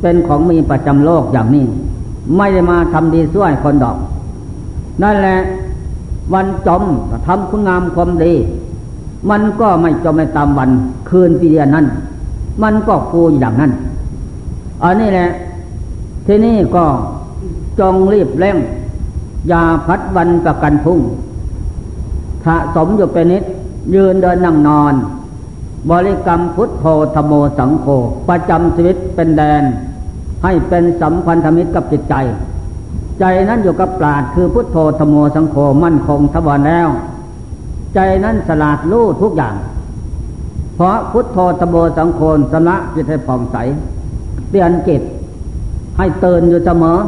[0.00, 1.64] เป็นของมีประจำโลกอย่างนี้
[2.36, 3.96] ไม่ได้มาทำดีช่วยคนดอก
[5.02, 5.38] นั่นแหละ
[6.34, 6.82] วันจม
[7.26, 8.34] ทำคุณงามความดี
[9.30, 10.70] มันก็ไม่จมไปตามวัน
[11.08, 11.86] คืนปีเดือนนั้น
[12.62, 13.72] มันก็ฟูอย่างนั้น
[14.84, 15.30] อันนี้แหละ
[16.26, 16.84] ที่นี่ก็
[17.80, 18.58] จงรีบเร่ง
[19.48, 21.00] อย่าพัดวันประกันพุ่ง
[22.44, 23.44] สะสมอยู่เป็นนิด
[23.94, 24.94] ยืนเดินนั่งนอน
[25.90, 27.86] บริกรรมพุทโธธโมสังโฆ
[28.28, 29.62] ประจำชีวิตเป็นแดน
[30.44, 32.14] ให้เป็นสัมพันธมิตรกับจิตใจ
[33.20, 36.88] ใจนั้นอยู่กับปราดคือพุทโธธโมสังโฆมั่นคงทวารแล้ว
[37.94, 39.54] ใจนั้นสลาดรู้ทุกอย่าง
[40.76, 42.20] เพราะพุทโธธโมสังโฆ
[42.52, 43.56] สำละจิตให้ผ่องใส
[44.48, 45.02] เปลี่ยนจิต
[45.98, 46.98] ให้เตือนอยู่เสมอ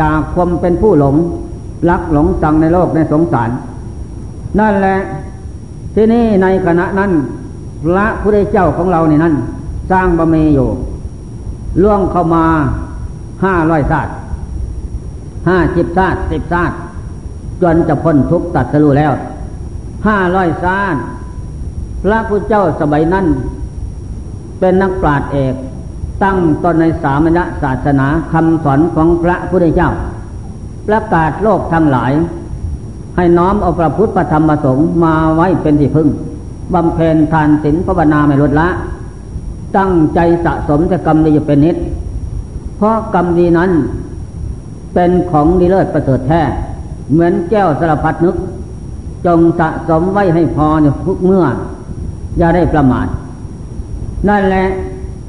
[0.00, 1.16] จากความเป็นผู้หลง
[1.90, 3.50] รักหลงจังในโลกในสงสาร
[4.58, 4.98] นั่นแหละ
[5.94, 7.10] ที่นี่ในขณะนั้น
[7.84, 9.34] พระพุทธเจ้าของเราในนั้น
[9.90, 10.68] สร้างบะเมอยู่
[11.82, 12.44] ล่วงเข้ามา
[13.44, 14.14] ห้าร้อยศาสตร์
[15.48, 16.78] ห้าสิบศาสตร์สิบศาสตร์
[17.62, 19.12] จนจะพ้นทุกตัดสรู้แล้ว
[20.08, 21.02] ห้าร้อยศาสตร์
[22.04, 23.26] พระพุทธเจ้าสมัยนั้น
[24.60, 25.54] เป็นนักปราชญ์เอก
[26.22, 29.90] ตั้งตนในสามัญศาสนาคำสอนของพระพุทธเจ้า
[30.88, 32.12] ประกาศโลกทั้งหลาย
[33.16, 36.08] ให้น้อมเอาพระพุทธธรรมประสงค์มาไว้เป็นที่พึ่ง
[36.74, 38.68] บำเพ็ญทานศีลภาวนาไม่ลดละ
[39.76, 41.76] ตั้งใจสะสมแต่กรรมดีอยู่เป็นนิด
[42.76, 43.70] เพราะกรรมดีนั้น
[44.94, 46.42] เป็นของดีเลิศประเสริฐแท้
[47.12, 48.36] เหมือนแก้วสารพัดนึก
[49.26, 51.44] จงสะสมไว้ให้พออยู่ทุกเมื่อ
[52.38, 53.06] อย่าได้ประมาท
[54.28, 54.66] นั่นแหละ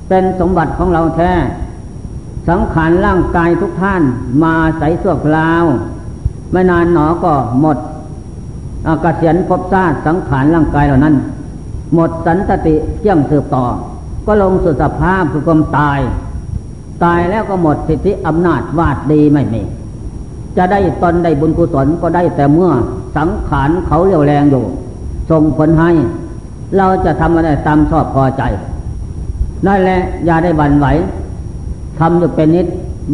[0.10, 1.34] เป็นสมบัติของเราแท้
[2.50, 4.02] สังขารร่างกายทุกท่าน
[4.44, 5.66] มาใส่ส่วคราว
[6.52, 7.78] ไม่นานหนอก็หมด
[8.88, 11.16] อากาศเสียนพบซาสังขารร่างกายเหล่านั้น
[11.94, 13.66] หมดสันตติเที่ยงสืบต่อ
[14.26, 16.00] ก็ลงสุสภาพคือความตาย
[17.04, 19.62] ตายแล้วก็หมดสิทธิอำนาจวาดดีไม่มี
[20.58, 22.72] จะได้ตนได้บุญกุศลก็ได้แต่เมื่อ
[23.18, 24.64] สังขารเขาเรียวแรงอยู่
[25.32, 25.92] ส่งผลให้
[26.78, 28.44] เราจะทำอะไรตามชอบพอใจ
[29.66, 30.88] นั่นแหละอย่าได้บันไหว
[32.00, 32.68] ทำอยู่เป็นนิด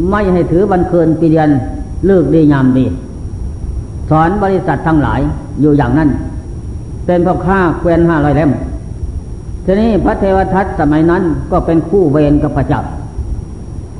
[0.09, 1.49] ไม่ให้ถือวันคืนปีเดือน
[2.05, 2.85] เลิกดียามดี
[4.09, 5.19] สอนบริษัททั้งหลาย
[5.61, 6.09] อยู่อย่างนั้น
[7.05, 8.51] เป็นพ่อค้าเกวียนห้าร้อยเล่ม
[9.65, 12.81] ทีนี้พระเทวทัตสมัยนั้นก็เป็นคู่เวรกับพระเจ้า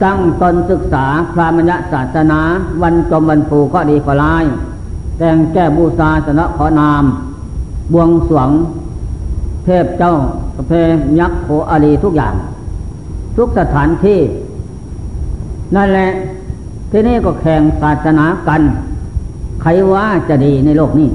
[0.03, 2.39] ตั้งตนศึกษาพระมญศาสนา
[2.82, 4.45] วันจมวันปูก็ดีก็ร้าย
[5.17, 7.03] แต่งแก้บูชาสนะขอนาม
[7.93, 8.49] บวงสวง
[9.65, 10.13] เทพเจ้า
[10.67, 10.71] เพ
[11.19, 12.34] ยักษ์โขอาลีทุกอย่าง
[13.38, 14.19] ทุกสถานที่
[15.76, 16.10] นั่นแหละ
[16.91, 18.62] ที่นี่ก็แข่งศาสนากัน
[19.62, 21.10] ใครว่าจะดีในโลกนี้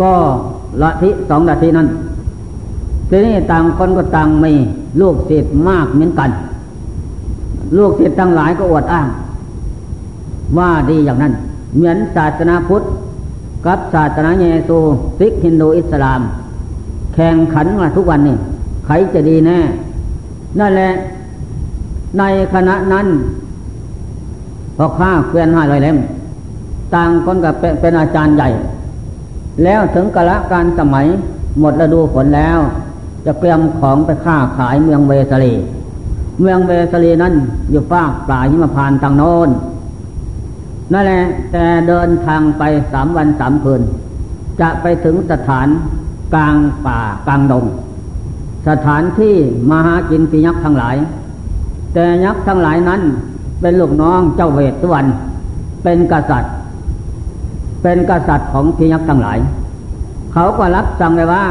[0.00, 0.12] ก็
[0.82, 1.88] ละทิสองละทินั้น
[3.08, 4.52] ทีนี้ต่างคนก็ต่างมี
[5.00, 6.30] ลูกศิษย์มากเหมือนกัน
[7.76, 9.08] ลูกศิษย์ทั้งหลายก็อวดอ้าง
[10.58, 11.32] ว่าดีอย่างนั้น
[11.74, 12.82] เหมือนศาสนาพุทธ
[13.66, 14.78] กับศาสนาเยซู
[15.18, 16.20] ซิกฮินดูอิสลาม
[17.16, 18.36] แข่งขันมาทุกวันนี่
[18.86, 19.58] ใครจะดีแน่
[20.58, 20.90] นั่นแหละ
[22.18, 22.22] ใน
[22.54, 23.06] คณะนั้น
[24.76, 25.98] พอข้าเคลื่อนห้าร้อยเล่ม
[26.94, 28.48] ต่างคนกับเป็นอาจารย์ใหญ่
[29.64, 31.06] แล้วถึงกะละการสมัย
[31.60, 32.58] หมดฤดูฝนแล้ว
[33.26, 35.54] จะเตรียมของไปค้าขายเมืองเวสลี
[36.40, 37.34] เมืองเวสลีนั้น
[37.70, 39.48] อยู่ฟากป่าหิมพานทางโน้น
[40.92, 43.82] นั่นแหละแต่เดินทางไปสามวันสามคืน
[44.60, 45.66] จะไปถึงสถาน
[46.34, 47.64] กลางป่ากลางดง
[48.68, 49.34] สถานที่
[49.70, 50.96] มาหากินปียักษ์ทั้งหลาย
[51.92, 53.00] แต่ยักษ์ทั้งหลายนั้น
[53.60, 55.08] เป็นลูกน้องเจ้าเวทสุวรรณ
[55.84, 56.52] เป็นกษัตริย์
[57.82, 59.38] เป็นกษัตริย์ของพียักษ์ทั้งหลาย
[60.32, 61.44] เขาก็รับสั่งไว้ว่า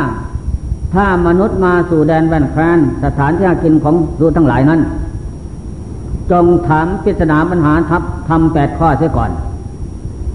[0.94, 4.82] ถ้ามนุษย์มาสู่แดนแว่นแคนสถานที่กินของสูทั้งหลายนั้น
[6.32, 9.32] จงถามปริศนาปัญหาทับทำแปดข้อเสียก่อน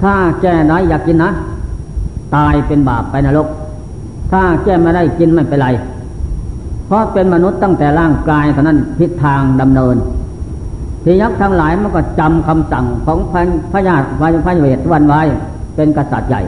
[0.03, 1.31] ถ้าแก้ได้อยากกินนะ
[2.37, 3.49] ตายเป็นบาปไปนรก
[4.31, 5.69] ถ้าแก้ไม่ได้กินไม่เป็นไร
[6.87, 9.97] เพราะเป็นมนุษย์ตั้งแต่ร่างกายเท่านั้นพิศทางดำเนิน
[11.05, 15.23] ทียักษ์ทั้งหลายมันก็จำคำสั่งของพระพญาพระพระเวทวันไว้
[15.77, 16.43] เป็นกษัตริย์ใหญ่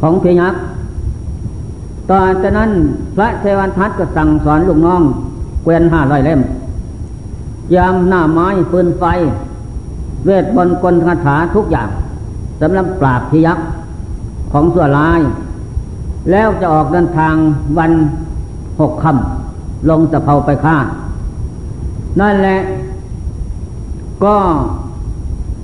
[0.00, 0.60] ของพียักษ์
[2.10, 2.70] ต่อจากนั้น
[3.16, 5.02] พระเทวันทัตก็สั่งสอนลูกน้อง
[5.62, 6.40] เกวียนห้าร้อยเล่ม
[7.74, 9.04] ยามหน้าไม้ปืนไฟ
[10.24, 11.88] เวทบนกลคาถาทุกอย่าง
[12.60, 13.66] สำหรับปราบพียักษ์
[14.52, 15.20] ของส่วลาย
[16.30, 17.34] แล้วจะออกเดินทาง
[17.78, 17.92] วัน
[18.80, 20.76] หกคำลงสะเพาไปฆ่า
[22.20, 22.58] นั่นแหละ
[24.24, 24.36] ก็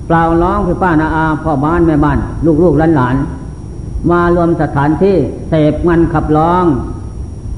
[0.07, 3.15] เปล่าร้องพี่ป้านาอาพ่อบ้านแม่บ้าน ลูกลูกหลานหลาน
[4.09, 5.15] มารวมสถานที่
[5.49, 6.65] เสพงันขับร้อง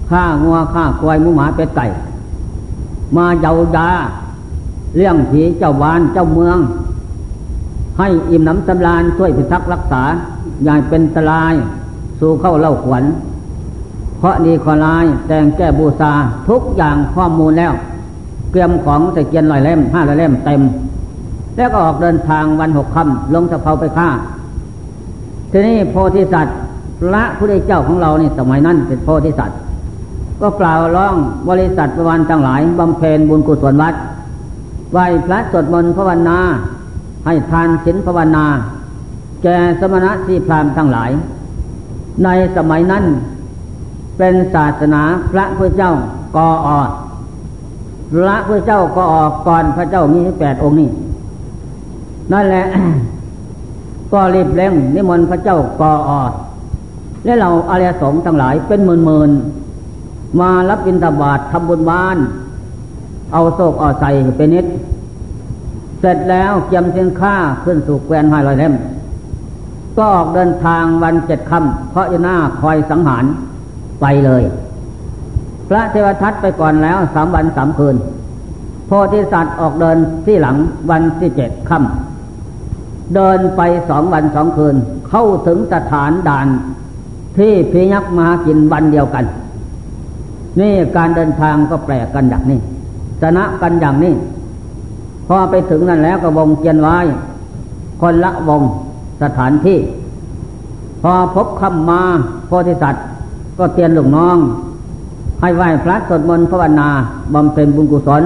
[0.09, 1.87] ฆ่างัวฆ่าควายมูหมาเป็ดไก่
[3.17, 3.91] มาเยาดา
[4.95, 6.57] เลี้ยงผีเจ้าบ้านเจ้าเมือง
[7.99, 10.03] ให้อิ่มน้ำสำราญช่วยพิทักษ์รักษา
[10.63, 11.53] อย่าเป็นตราย
[12.21, 13.03] สู่เข้าเล่าขวัญ
[14.19, 16.11] เพราะดีขอลายแต่งแก้บูชา
[16.49, 17.73] ทุกอย่างข้อมูลแล้ว
[18.51, 20.61] เตรียมของใส่เกียนลอยเล่มห้าลอยเล่มเต็ม
[21.55, 24.09] แล้วก็ออกเดินทางวันหกค่ำลงสะเพาไปฆ่า
[25.51, 26.55] ทีนี้โพธิสัตว์
[26.99, 29.57] พระผู้ได้เจ้าของเรานี่สมัยนั้นเป็นโพธิสัตว์
[30.41, 31.15] ก็กล่าวร้อง
[31.49, 33.95] บริษัทประวันทั้งหลายบำเพ็ญบุญกุศลวัด
[34.91, 36.37] ไหวพระสวดมนต์ภาวนา
[37.25, 38.45] ให้ทานศีลภาวนา
[39.43, 41.11] แก่สมณะสีพรามทั้งหลาย
[42.23, 43.03] ในสมัยนั้น
[44.17, 45.93] เป็นศาสนาพระพุทธเจ้า
[46.35, 46.81] กออ
[48.13, 50.89] พระพุทธเจ้าก็ออกก่อนพระเจ้ามีแปดองค์นี้
[52.31, 52.65] นั่นแหละ
[54.13, 56.23] ก็รีบเร่งนิมนต์พระเจ้ากออ
[57.25, 59.31] และเราอารียสงฆ์ทั้งหลายเป็นหมื่นหมื่น
[60.39, 62.17] มารับบิณฑบาตทำบุญบ้าน
[63.31, 64.65] เอาโศกเอาใส่เป็นนิด
[65.99, 68.73] เสร็จแล้วเกียมเชียงค่าขึ้นสู่แควนห้าลอยเล่ม
[69.97, 73.25] ก็ออกเดินทางวันเจ็ดค่ำเพราะยนาคอยสังหาร
[74.01, 74.43] ไปเลย
[75.67, 77.95] พระเทวทัตไปก่อนแล้วสามวันสามคืน
[78.87, 80.55] โพธิสัตว์ออกเดินที่หลัง
[80.89, 84.75] วันที่เจ็ดค่ำเดินไปสองวันสองคืน
[85.09, 86.47] เข้าถึงสถานด่าน
[87.37, 89.25] ที่พียักมากินวันเดียวกัน
[90.59, 92.59] นี่การเดินทางก็แปลกกันอย่างนี้
[93.21, 94.13] ชนะกันอย่างนี้
[95.27, 96.97] พอไปถึงนั่นแล้วก็วงเกียนไว้
[98.01, 98.61] คนละวง
[99.21, 99.79] สถานที่
[101.01, 102.01] พอพบคำมา
[102.47, 103.05] โพธิสัตว์
[103.57, 104.37] ก็เตียนลวงน้อง
[105.41, 106.89] ให้ไหว้พระสวดมนต์ภาวนา
[107.33, 108.23] บำเพ็ญบุญกุศล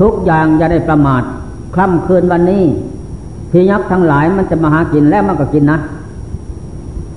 [0.00, 1.22] ทุกอย่างอย่าได้ประมาท
[1.76, 2.64] ค่ำคืนวันนี้
[3.50, 5.78] พียักษ์ทั้งหลายมันจะมาหากินแล้วมันก็กินนะ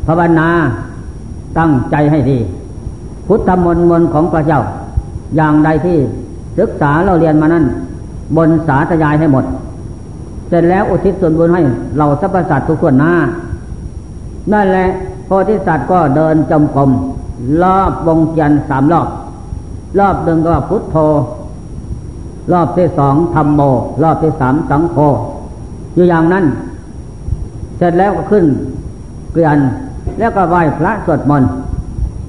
[0.07, 0.47] ภาวนา
[1.57, 2.37] ตั้งใจให้ดี
[3.27, 4.61] พุทธมนต์มนของพระเจ้า
[5.35, 5.97] อย่างใดที่
[6.59, 7.65] ศึกษาเราเรียนมานั้น
[8.37, 9.45] บนสาธยายให้หมด
[10.51, 11.61] เสร็จแล้วอุทิศส่วนบุญให้
[11.97, 13.13] เราสรรพสัตว์ทุกคนหน้า
[14.53, 14.87] นั่นแหละ
[15.25, 16.91] โพธิสัตว์ก็เดินจมกรม
[17.63, 19.07] รอบวงจันสามรอบ
[19.99, 20.97] รอบหนึ่งก็พุทโธ
[22.51, 23.61] รอบที่สองธรรมโม
[24.03, 24.97] รอบที่สามสังโฆ
[25.95, 26.45] อยู่อย่างนั้น
[27.77, 28.45] เสร็จแล้วก็ขึ้น
[29.31, 29.59] เกลียน
[30.19, 31.49] แล้วก็ไหว้พระสวดมนต์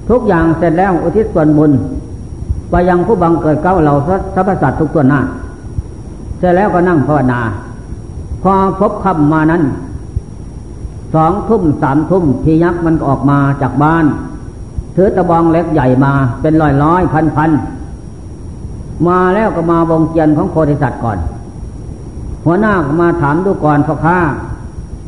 [0.09, 1.71] ทุกอย่างเสร็จแล้วอุทิศส่วนบุญ
[2.69, 3.95] ไปยังผู้บังเกิดเก้าเหล่า
[4.35, 5.19] สรรพสัตว์ทุกตัวหน้า
[6.39, 7.39] เสร็จแล้วก็นั่งภาวนา
[8.43, 9.63] พอพบคำมานั้น
[11.13, 14.05] สองทุ่มสามทุ่มพียักษ์มันออกมาจากบ้าน
[14.95, 17.51] ถือตะบองเล็กใหญ่มาเป็นร้อยร้อยพันพัน
[19.07, 21.17] มาแล้วก็มาวงเกียนของโคติสัตว์ก่อน
[22.45, 24.17] หัวหน้ามาถามดูก่อนพ่อค้า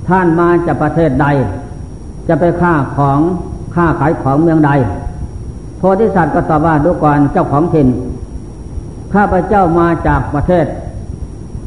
[0.07, 1.27] ท่านมาจากประเทศใด
[2.27, 3.19] จะไปค้าของ
[3.75, 4.71] ค้าขายของเมืองใด
[5.77, 7.87] โพธิสัตว์ก็ตอบว่าดูก่อนเจ้าของถิ่น
[9.13, 10.65] ข้าพระเจ้ามาจากประเทศ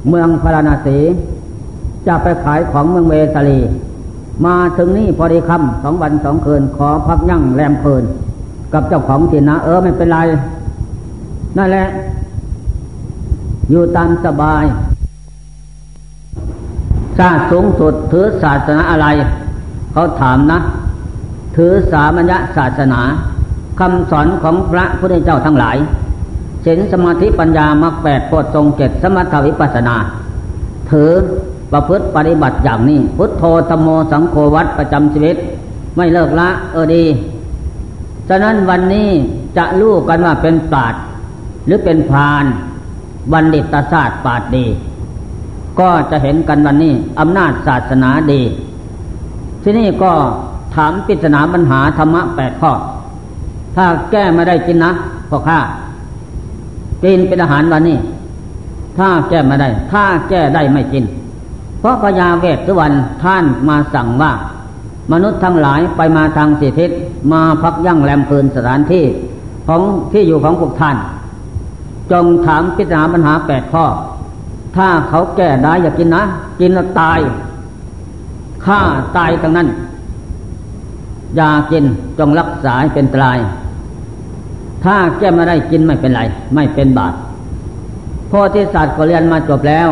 [0.09, 0.99] เมืองพาราณสี
[2.09, 3.61] จะไปขายของเมืองเวสาลี
[4.47, 8.05] มาถึงนี่พอดีคำสองวันสองคืน ขอพักยั่งแรมคืน
[8.73, 10.19] กับเจ้าของถิ่นนะเออไม่เป็นไร
[11.57, 11.89] นั่นแหละ
[13.71, 14.65] อยู่ตามสบาย
[17.19, 19.07] ชาติสูงสุดถือศาสนาอะไร
[19.93, 20.59] เขาถามนะ
[21.57, 23.01] ถือสามัญญศาสนา
[23.81, 25.77] คำสอนของพระพุทธเจ้าทั้งหลาย
[26.65, 29.97] ศีลสมาธิปัญญามรรคแปดโพชฌงเจ็ดสมถวิปัสนา
[30.91, 31.11] ถือ
[31.73, 35.37] ประพฤติปฏิบัติอย่างนี้ พุทโธธโมสังโฆวัดประจำชีวิต
[35.97, 37.05] ไม่เลิกละ เออดี
[38.29, 39.09] ฉะนั้นวันนี้
[39.57, 40.95] จะรู้กันว่าเป็นปราด
[41.67, 42.45] หรือเป็นพาน
[43.33, 44.67] บัณฑิตศาสตร์ปราดดี
[45.81, 48.43] ก็จะเห็นกันวันนี้อำนาจศาสนาดี
[49.63, 50.13] ที่นี่ก็
[50.75, 52.73] ถามปริศนาปัญหาธรรมะแปดข้อ
[53.77, 54.91] ถ้าแก้ไม่ได้กินนะ
[55.31, 55.59] พ่อข้า
[57.03, 57.99] กินเป็นอาหารวันนี้
[58.99, 61.05] ถ้าแก้ไม่ได้ ถ้าแก้ได้ไม่กิน
[61.81, 64.33] เพราะพญาเวททุวันท่านมาสั่งว่า
[65.13, 66.91] มนุษย์ทั้งหลายไปมาทางสิทิศ
[67.33, 69.05] มาพักยั่งแรมเพลินสถานที่
[69.67, 70.97] ของที่อยู่ของพวกท่าน
[72.13, 73.85] จงถามพิจารณาปัญหาแปดข้อ
[74.77, 76.23] ถ้าเขาแก้ได้อย่ากินนะ
[76.61, 77.19] กินแล้วตาย
[78.65, 78.81] ฆ่า
[79.17, 79.69] ตายทั้งนั้น
[81.37, 81.85] อย่ากิน
[82.19, 83.39] จงรักษาเป็นตราย
[84.85, 86.23] ถ้าแก้ไม่ได้กินไม่เป็นไร
[86.55, 87.15] ไม่เป็นบาป
[88.29, 89.89] โพธิสัตว์ก็เรียนมาจบแล้ว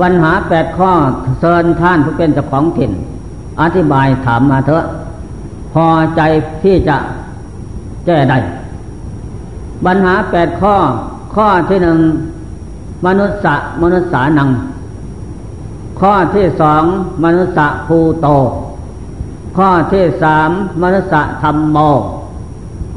[0.00, 0.92] ปัญหาแปดข้อ
[1.40, 2.92] เชิญท่านผู้เป็นเจ้าของถิ่น
[3.60, 4.84] อธิบายถามมาเถอะ
[5.72, 6.20] พอใจ
[6.62, 6.96] ที่จะ
[8.06, 8.38] แก้ได้
[9.84, 10.76] ปัญหาแปดข้อ
[11.34, 11.98] ข้อที่หนึ่ง
[13.06, 13.38] มนุษย์
[13.82, 14.48] มนุษย์สานัง
[16.00, 16.82] ข้อที่สอง
[17.24, 18.28] มนุษย์ภูโต
[19.56, 20.50] ข้อที่สาม
[20.82, 21.78] มนุษย์ธรรมโม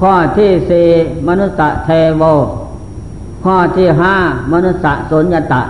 [0.02, 0.88] ข้อที่สี่
[1.28, 2.24] มนุษย์เทโว
[3.46, 4.16] ข้อที่ห้า
[4.54, 5.62] มนุษย์สุญญตะ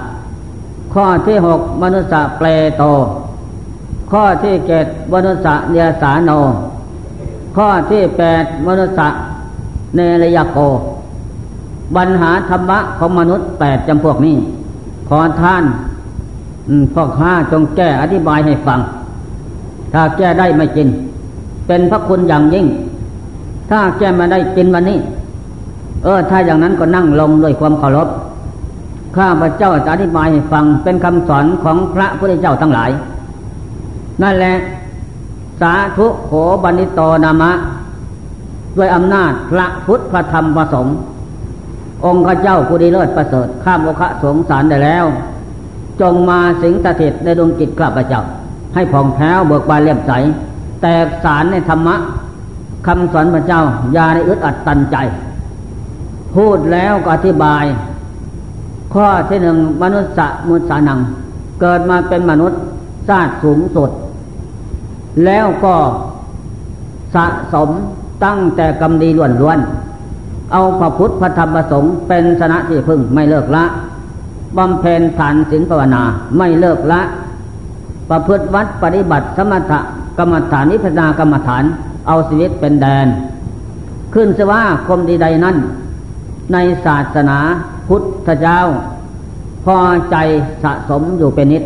[0.95, 2.83] ข้อที่หกมนุษย์เปลโต
[4.11, 6.31] ข้อที่เจ็ดมนุษย์เนียสาโน
[7.57, 9.19] ข้อที่แปดมนุษย์
[9.95, 10.57] เนรยโก
[11.95, 14.35] ปัญหาธรรมะของมนุษย์แปดจำพวกนี้
[15.09, 15.63] ขอท่าน
[16.93, 18.79] พ่อข้าจงแก้อธิบายให้ฟัง
[19.93, 20.87] ถ้าแก้ได้ไม่จริง
[21.67, 22.65] เป็นพระคุณอย่างยิ่ง
[23.69, 24.99] ถ้าแก้มาได้กินวันนี้
[26.03, 28.07] เออ ถ้าอย่างนั้นก็นั่งลงด้วยความเคารพ
[29.17, 32.89] ข้าพระเจ้าจะอธิบายให้ฟังเป็นคำสอนของพระพุทธเจ้าทั้งหลาย
[34.21, 34.55] นั่นแหละ
[35.61, 36.31] สาธุโข
[36.63, 37.51] บันิโตนามะ
[38.77, 40.95] ด้วยอำนาจพระพุทธพระธรรมพระสงฆ์
[42.05, 45.05] องค์ข้าเจ้าผู้ดีเลิศประเสริฐข้ามโอคะสงสารได้แล้ว
[46.01, 48.21] จงมาสิงสถิตในดวงจิตข้าพระเจ้า
[48.75, 50.11] ให้ผ่องแผ้วเบิกบานเลี่ยมใส
[50.81, 51.95] แตกสารในธรรมะ
[52.87, 53.61] คำสอนพระเจ้า
[53.93, 54.97] อย่าได้อึดอัดตันใจ
[56.35, 57.63] พูดแล้วก็อธิบาย
[58.95, 60.11] ข้อที่หนึ่งมนุษย์
[60.47, 60.99] มุสานัง
[61.61, 62.61] เกิดมาเป็นมนุษย์
[63.09, 63.89] ชาติสูงสุด
[65.25, 65.75] แล้วก็
[67.15, 67.69] สะสม
[68.25, 69.09] ตั้งแต่กรรมดี
[69.41, 73.63] ล้วนๆเอาพระพุทธพระธรรมพระสงฆ์เป็นสนะที่พึ่งไม่เลิกละ
[74.57, 76.03] บำเพ็ญฐานศีลภาวนา
[76.37, 77.01] ไม่เลิกละ
[78.09, 79.73] ประพฤติวัดปฏิบัติสมถ
[80.17, 81.63] กรรมฐานนิพพานกรรมฐาน
[82.07, 83.07] เอาชีวิตเป็นแดน
[84.13, 85.55] ขึ้นสว่าคมดีใดนั้น
[86.53, 87.37] ในศาสนา
[87.87, 88.59] พุทธเจ้า
[89.65, 89.77] พอ
[90.11, 90.15] ใจ
[90.63, 91.63] สะสมอยู่เป็นนิด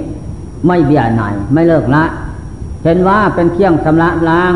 [0.67, 2.03] ไม่เบี่ยหน่ายไม่เลิกละ
[2.83, 4.53] เห็นว่าเป็นเคี่ยงสำระล้าง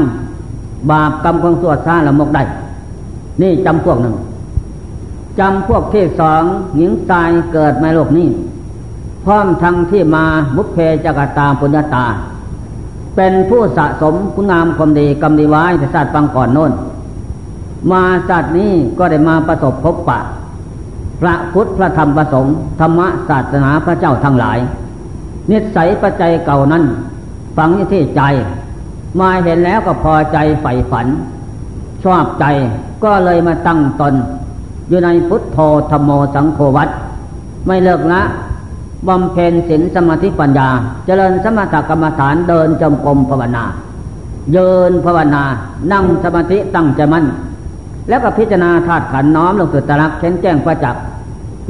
[0.92, 2.44] บาปกรรมของสวดซาละมกได้
[3.42, 4.16] นี่จำพวกหนึ่ง
[5.40, 6.44] จำพวกที่สอง
[6.76, 8.28] หญิงตายเกิดในโลกนี้
[9.26, 12.06] พร้อมทั้งที่มาบุพเพจกตาปุญญาตา
[13.16, 16.72] เป็นผู้สะสมคุณงามความดีกรรมดีไว้แต่ศาสตร์ฟังก่อนโน้น
[17.92, 20.20] มาศาสตร์นี้ก็ได้มาประสบพบปะ
[21.26, 24.60] ระพุทธพระธรรมประสงค์ธรรมศาสนาพระเจ้าทั้งหลาย
[25.52, 26.84] นิสัยปัจจัยเก่านั้น
[27.58, 28.22] ฝังอยู่ที่ใจ
[29.20, 31.08] มาเห็นแล้วก็พอใจใฝ่ฝัน
[32.04, 32.46] ชอบใจ
[33.04, 34.14] ก็เลยมาตั้งตน
[34.90, 35.58] อยู่ในพุทธโธ
[35.92, 36.90] ธรรมโมสังโฆวัต
[37.68, 38.22] ไม่เลิกละ
[39.08, 40.70] บำเพ็ญศีลสมาธิปัญญา
[41.06, 43.64] เจริญสมถกรรมฐานเดินจมกรมภาวนา
[44.52, 45.44] เยินภาวนา
[45.92, 47.26] นั่งสมาธิตั้งใจมั่น
[48.10, 51.04] แล้วก็พิจารณาธาตุขันน้อมลงสู่ตรักเข็นแจ้งประจักษ์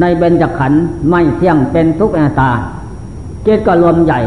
[0.01, 2.51] ในเบญจขันธ์ไม่เที่ยงเป็นทุกข์อนัตตา
[3.43, 4.19] เจตก็รวมใหญ่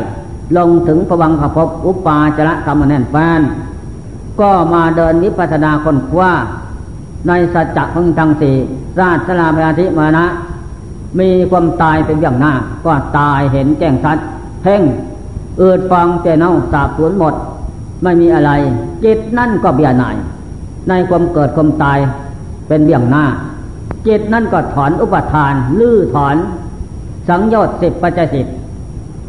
[0.56, 3.40] ลงถึงพวังขภพอุปาจระธรรมแน่นแฟน
[4.40, 6.32] ก็มาเดินวิปัสสนาคนคว้า
[7.28, 8.56] ในสัจจะพังทั้งสี่
[9.00, 10.26] ราชลาพยาธิมานะ
[11.20, 12.52] มีความตายเป็นอย่างหน้า
[12.84, 14.18] ก็ตายเห็นแจ้งชัด
[14.62, 14.82] เพ่ง
[15.58, 17.34] เอืดฟังแต่เน่าสาบสูญหมด
[18.02, 18.50] ไม่มีอะไร
[19.04, 20.16] จิตนั่นก็เบียหน่าย
[20.88, 21.98] ในความเกิดความตาย
[22.68, 23.24] เป็นเบี่ยงหน้า
[24.06, 26.36] จิตนั่นก็ถอนอุปทาน ลื้อถอน
[27.28, 28.46] สังโยชน์สิบปัจจิต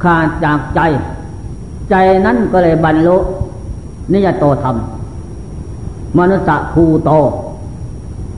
[0.03, 0.79] ขาดจากใจ
[1.89, 3.17] ใจนั้นก็เลยบรรลุ
[4.13, 4.77] นิยโตธรรม
[6.17, 7.11] มนุษย์ภูโต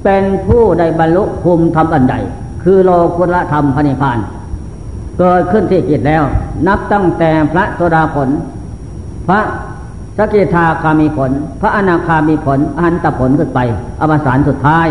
[0.03, 2.15] เป็นผู้ได้บรรลุภูมิธรรมอันใด
[2.63, 4.19] คือโลกุตธรรมพนิพาน
[5.17, 6.23] เกิดขึ้นที่จิตแล้ว
[6.67, 8.29] นับตั้งแต่พระโสดาผล
[9.27, 9.39] พระ
[10.17, 11.31] สกิทาคามีผล
[11.61, 13.59] พระอนาคามีผลอันตผลขึ้นไป
[14.01, 14.87] อวสานสุดท้าย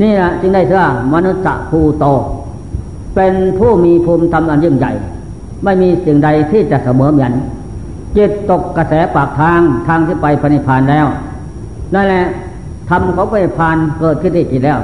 [0.00, 0.84] นี่แหละจึงได้เชื่อ
[1.14, 2.04] มนุษย์ภูโต
[3.14, 4.92] เป็นผู้มีภูมิธรรมอันยิ่งใหญ่
[5.64, 7.32] ไม่มีสิ่งใดที่จะเสมอเหมือน
[8.16, 11.06] จิตตกกระแสปากทางทางที่ไปพระนิพพานแล้ว
[11.94, 12.24] นั่นแหละ
[12.90, 14.78] ธรรมเขาไปพานเกิดขึ้นที่จิตแล้ว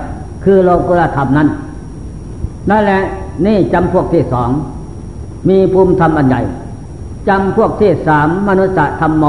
[0.44, 1.48] คือโลกุตธรรมนั้น
[2.70, 3.00] นั่นแหละ
[3.46, 4.50] นี่จำพวกที่สอง
[5.48, 6.42] มีภูมิธรรมอันใหญ่
[7.28, 9.24] จำพวกที่สามมนุษย์ธรรมโม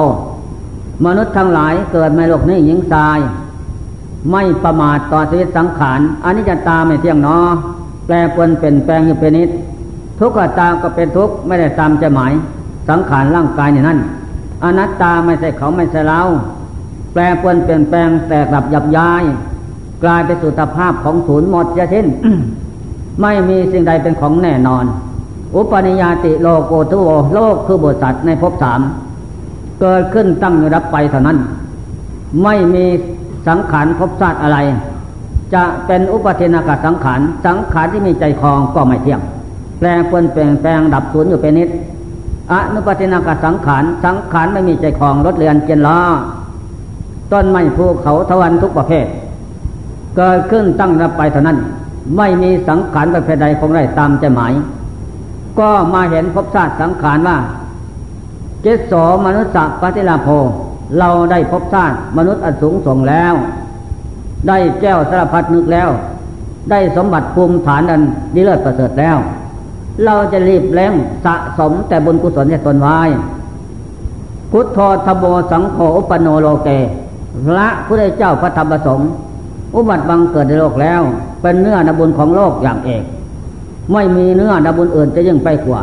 [1.06, 3.20] มนุษย์ทั้งหลายเกิดในโลกนี้หญิงทราย
[4.32, 7.38] ไม่ประมาทต่อชีวิตสังขารอันนี้จะตาไม่เที่ยงนอ
[8.06, 9.50] แปลปวนเปลี่ยนแปลงอยู่เป็นนิด
[10.20, 12.32] ทุกข์ก็ตามก็เป็นทุกข์ไม่ได้ตามใจหมาย
[12.90, 14.00] สังขารร่างกายเนี่ยนั่น
[14.64, 16.22] อนัตตาไม่ใช่เขาไม่ใช่เรา
[17.14, 19.24] แปลปวนเปลี่ยนแปลงแตกดับหยับย้าย
[20.04, 22.08] กลายเป็นสุตภาพของศูนย์หมดจะเช่น
[23.22, 24.86] ไม่มีสิ่งใดเป็นของแน่นอน
[25.56, 28.82] อุปนิยติโลโกตุโวโลกคือบทสัตว์ในภพสาม
[29.82, 31.38] เกิดขึ้นตั้งอยู่รับไปเท่านั้น
[32.44, 32.86] ไม่มี
[33.48, 34.58] สังขารภพชาติอะไร
[35.54, 39.22] จะเป็นอุปเทนากาสังขาร สังขารที่มีใจคลองก็ไม่เที่ยง
[39.80, 41.70] แปลงเปลี่ยนแปลงแปลงดับสูญอยู่เป็นนิด
[42.52, 46.00] อนุปเทนากาสังขาร สังขารไม่มีใจคลองรถเรือนเจนล้อ
[47.32, 49.06] ต้นไม้ภูเขาทวันทุกประเภท
[50.18, 51.58] เกิดขึ้นตั้งรับไปเท่านั้น
[52.18, 54.54] ไม่มีสังขารประเภทใดคงได้ตามใจหมาย
[55.60, 57.38] ก็มาเห็นพบชาติสังขารว่า
[58.62, 60.28] เจสโมนุษย์ปฏิลาโภ
[61.00, 63.34] เราได้พบชาติมนุษย์อันสูงส่งแล้ว
[64.48, 65.90] ได้แก้วสารพัดนึกแล้ว
[66.72, 68.02] ได้สมบัติภูมิฐานอัน
[68.36, 69.18] ดีเลิศประเสริฐแล้ว
[70.06, 70.94] เราจะรีบแรง
[71.26, 73.00] สะสมแต่บุญกุศลให้ตนไว้
[74.52, 76.70] พุทโธธโมสังโฆอุปโนโลเก
[77.46, 79.10] พระผู้ได้เจ้าพระธรรมประสงค์
[79.76, 81.02] อุบัติบังเกิดในโลกแล้ว
[81.42, 83.04] เป็นเนื้อนบุญของโลกอย่างเอก
[83.94, 85.82] ไม่มีเนื้อนบุญอื่นจะยิ่งไปกว่า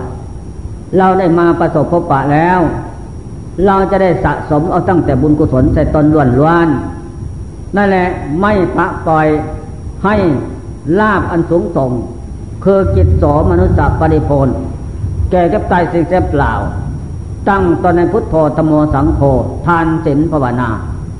[0.98, 2.60] เราได้มาประสบพบปะแล้ว
[3.66, 6.68] เราจะได้สะสมเอาตั้งแต่บุญกุศลใส่ตนล้วนล้วน
[7.76, 8.08] นั่นแหละ
[8.40, 9.26] ไม่ปะปล่อย
[10.04, 10.16] ให้
[11.00, 11.90] ลาบอันสูงส่ง
[12.64, 14.48] คือจิตสอมนุษย์ปริพล
[15.30, 16.52] แก่กับตายสิ่งแสบเปล่า
[17.48, 19.20] ตั้งตนในพุทโธธโมสังโฆ
[19.66, 20.68] ทานศีลภาวนา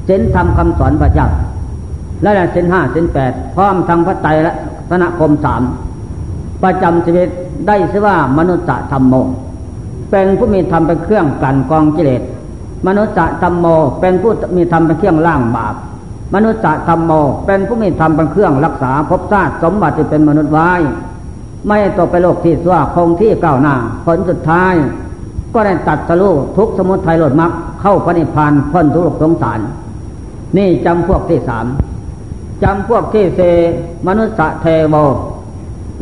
[0.09, 1.29] ศีลทำคำสอนพระเจ้า
[2.23, 4.53] และเส้นห้าเส้นแปดพร้อมทางพระไตรและ
[4.91, 5.63] สนคมสาม
[6.63, 7.29] ประจำชีวิต
[7.67, 9.15] ได้ชื่อว่ามนุษย์ธรรมโม
[10.13, 12.23] เป็นผู้มีธรรมเป็นเครื่องกันกองกิเลส
[12.87, 13.67] มนุษย์ธรรมโม
[14.01, 15.75] เป็นผู้มีธรรมเป็นเครื่องล่างบาป
[16.35, 17.13] มนุษย์ธรรมโม
[17.47, 20.71] เป็นผู้มีธรรมเป็นเครื่องรักษาภพชาติสมบัติที่เป็นมนุษย์ไว้
[21.67, 24.75] ไม่ตกไปโลกที่สั่วคงที่ก้าวหน้าผลสุดท้าย
[25.55, 29.61] ก็ได้ตัดสรู้ทุกสมุทัยโลดมักเข้าพระนิพพานพ้นทุกข์สงสาร
[30.57, 31.67] นี่จำพวกที่สาม
[32.63, 33.41] จำพวกที่เซ
[34.07, 34.95] มนุษย์เทโว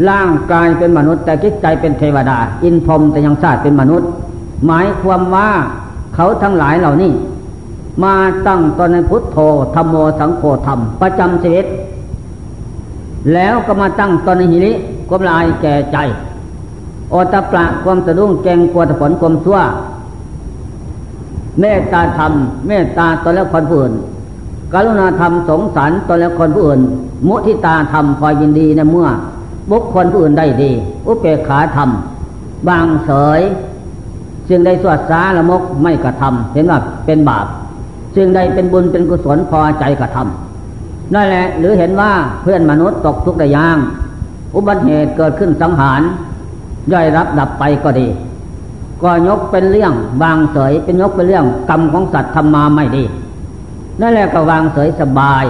[0.09, 4.09] ร่างกายเป็นมนุษย์แต่จิตใจเป็นเทวดา อินพรมแต่ยังชาตเป็นมนุษย์
[4.67, 5.49] หมายความว่า
[6.15, 7.13] เขาทั้งหลายเหล่านี้
[8.03, 8.15] มา
[8.47, 9.37] ตั้งตนในพุทโธ
[9.75, 11.67] ธรรมโมสังโฆธรรมประจำชีวิต
[13.35, 14.73] แล้วก็มาตั้งตนในหิริ
[15.09, 15.97] ความลายแก่ใจ
[17.11, 19.59] โอตปะความสะดุ้งแกงกลัวผลความชั่ว
[21.61, 22.33] เมตตาธรรม
[22.67, 23.95] เมตตาตนและคนผู้อื่น
[24.73, 26.81] กรุณาธรรมสงสารตนและคนผู้อื่น
[27.29, 29.09] มุทิตาธรรมพอยินดีในเมื่อ
[29.71, 30.71] บุคคลผู้อื่นได้ดี
[31.07, 31.91] อุเบกขาธรรม
[32.69, 33.41] บางเสย
[34.49, 37.47] สิ่งใดสวดสาละมกไม่กระทำเห็นว่าเป็นบาป
[38.17, 42.13] สิ่งใดเป็นบุญเป็นกุศลพอใจกระทำนั่นแหละ หรือเห็นว่า
[42.43, 43.79] เพื่อนมนุษย์ตกทุกข์ได้ยาง
[44.55, 46.01] อุบัติเหตุเกิดขึ้นสังหาร
[46.93, 48.09] ย่อยรับดับไปก็ดี
[49.03, 49.93] ก็ยกเป็นเรื่อง
[50.23, 53.05] บางเสยเป็นยกเป็นเรื่องกรรมของสัตว์ทำมาไม่ดี
[54.01, 55.45] นั่นแหละก็วางเสยสบาย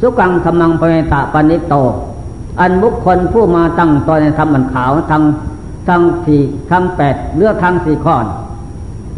[0.00, 1.74] สุกังธรรมังปเมตะปณิโต
[2.60, 5.22] อันบุคคลผู้มาตั้งตนในธรรมมันขาวทั้ง
[5.88, 6.40] ทั้งสี่
[6.70, 8.16] ทั้งแปดเลือกทั้งสี่ข้อ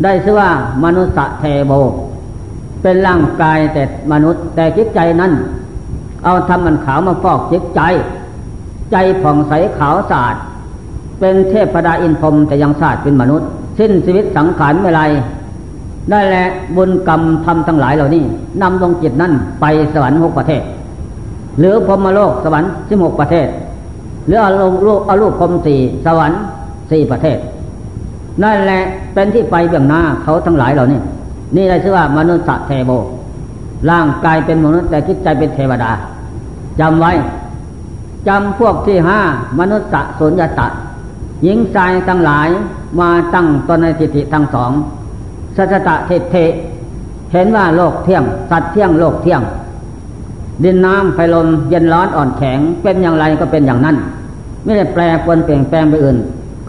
[0.03, 0.51] ได้ชื่อว่า
[0.85, 1.72] มนุษย์เทโบ
[2.82, 3.82] เป็นร่างกายแต่
[4.12, 5.32] มนุษย์แต่จิตใจนั้น
[6.24, 7.80] เอาธรรมมันขาวมาฟอกจิตใจ
[8.93, 10.37] ใจผ่องใสขาวสะอาด
[11.20, 15.03] เป็นเทพดาอินพรมแต่ยังสะอาดเป็นมนุษย์ สิ้นชีวิตสังขารเมื่อไร
[16.11, 18.22] ได้แหละบุญกรรมทำทั้งหลายเหล่านี้
[18.62, 20.62] นำดวงจิตนั่นไปสวรรค์หกประเทศ
[21.59, 23.49] หรือพรมโลกสวรรค์สิบหกประเทศ
[24.27, 26.41] หรืออารมณ์ลูกอรูปพรมสี่สวรรค์
[26.91, 27.39] สี่ประเทศ
[28.43, 28.83] นั่นแหละ
[29.15, 31.01] เป็นที่ไปเบื้องหน้าเขาทั้งหลายเหล่านี้
[31.57, 32.91] นี่ได้ชื่อว่ามนุษย์เทโบ
[33.91, 35.91] ร่างกายเป็นมนุษย์แต่จิตใจเป็นเทวดา
[36.81, 37.13] จำไว้
[38.29, 39.21] จำพวกที่ห้า
[39.61, 39.89] มนุษย์
[40.19, 40.67] สุญญตะ
[41.43, 42.49] หญิงชายทั้งหลาย
[43.01, 44.71] มาตั้งตนในทิฏฐิทั้งสอง
[45.57, 46.37] สัจตะเทเท
[47.33, 49.43] เห็นว่าโลกเที่ยง สัตว์เที่ยงโลกเที่ยง
[50.63, 53.97] ดินน้ำไฟลมเย็นร้อนอ่อนแข็งเป็นอย่างไรก็เป็นอย่างนั้น
[54.65, 56.17] ไม่ได้แปลปวนเปลี่ยนแปลงไปอื่น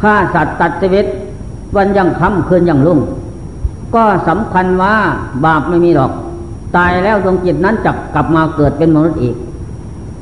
[0.02, 1.06] ฆ่าสัตว์ตัดชีวิต
[1.76, 3.00] วันยังค่ำคืนยังรุ่ง
[3.96, 4.96] ก็สำคัญว่า
[5.46, 6.12] บาปไม่มีหรอก
[6.78, 9.36] ตายแล้วดวงจิตนั้นจะกลับมาเกิดเป็นมนุษย์อีก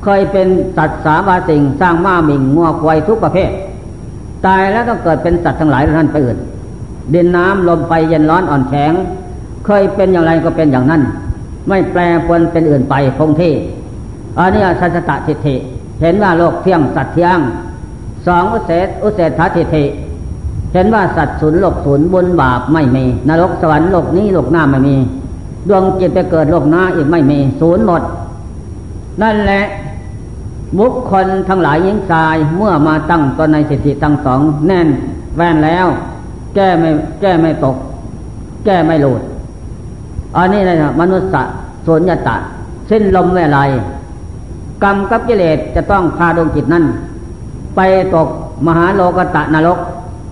[0.03, 0.47] เคยเป็น
[0.77, 3.49] สัตว์สาบาสิงสร้างม้ามิงงัวควายทุกประเภท
[4.45, 6.37] ตายแล้วต้องเกิดเป็นสัตว์ทั้งหลายนั้นไปอื่น
[7.13, 8.93] ดินน้ำลมไฟเย็นร้อนอ่อนแข็ง
[9.65, 11.01] เคยเป็นอย่างไรก็เป็นอย่างนั้น
[11.67, 13.53] ไม่แปลปวนเป็นอื่นไปคงที่
[14.37, 15.55] อันนี้สัจตะทิฏฐิ
[16.01, 17.39] เห็นว่าโลกเที่ยงสัตว์เที่ยง
[18.27, 19.85] สองอุเสตอุเสถทิฏฐิ
[20.73, 24.95] เห็นว่าสัตว์ศูนย์โลกศูนย์บุญบาปไม่มี นรกสวรรค์โลกนี้โลกหน้าไม่มี
[25.67, 28.01] ดวงจิตไปเกิดโลกหน้าอีกไม่มีศูนย์หมด
[29.21, 29.63] นั่นแหละ
[30.79, 34.87] บุคคลทั้งหลายยิงชายเมื่อมาตั้งตนในสิทธิทั้งสองแน่น
[35.37, 35.87] แว่นแล้ว
[36.55, 36.89] แก้ไม่
[37.21, 37.77] แก้ไม่ตก
[38.65, 39.21] แก้ไม่หลุด
[40.37, 41.29] อันนี้นะมนุษย์
[41.85, 42.35] สุญญตา
[42.89, 43.59] สิ้นลมเมื่อไร
[44.83, 46.85] กรรมกับกิเลสจะต้องพาดวงจิตนั้น
[47.75, 47.79] ไป
[48.15, 48.27] ตก
[48.65, 49.79] มหาโลกตะนรก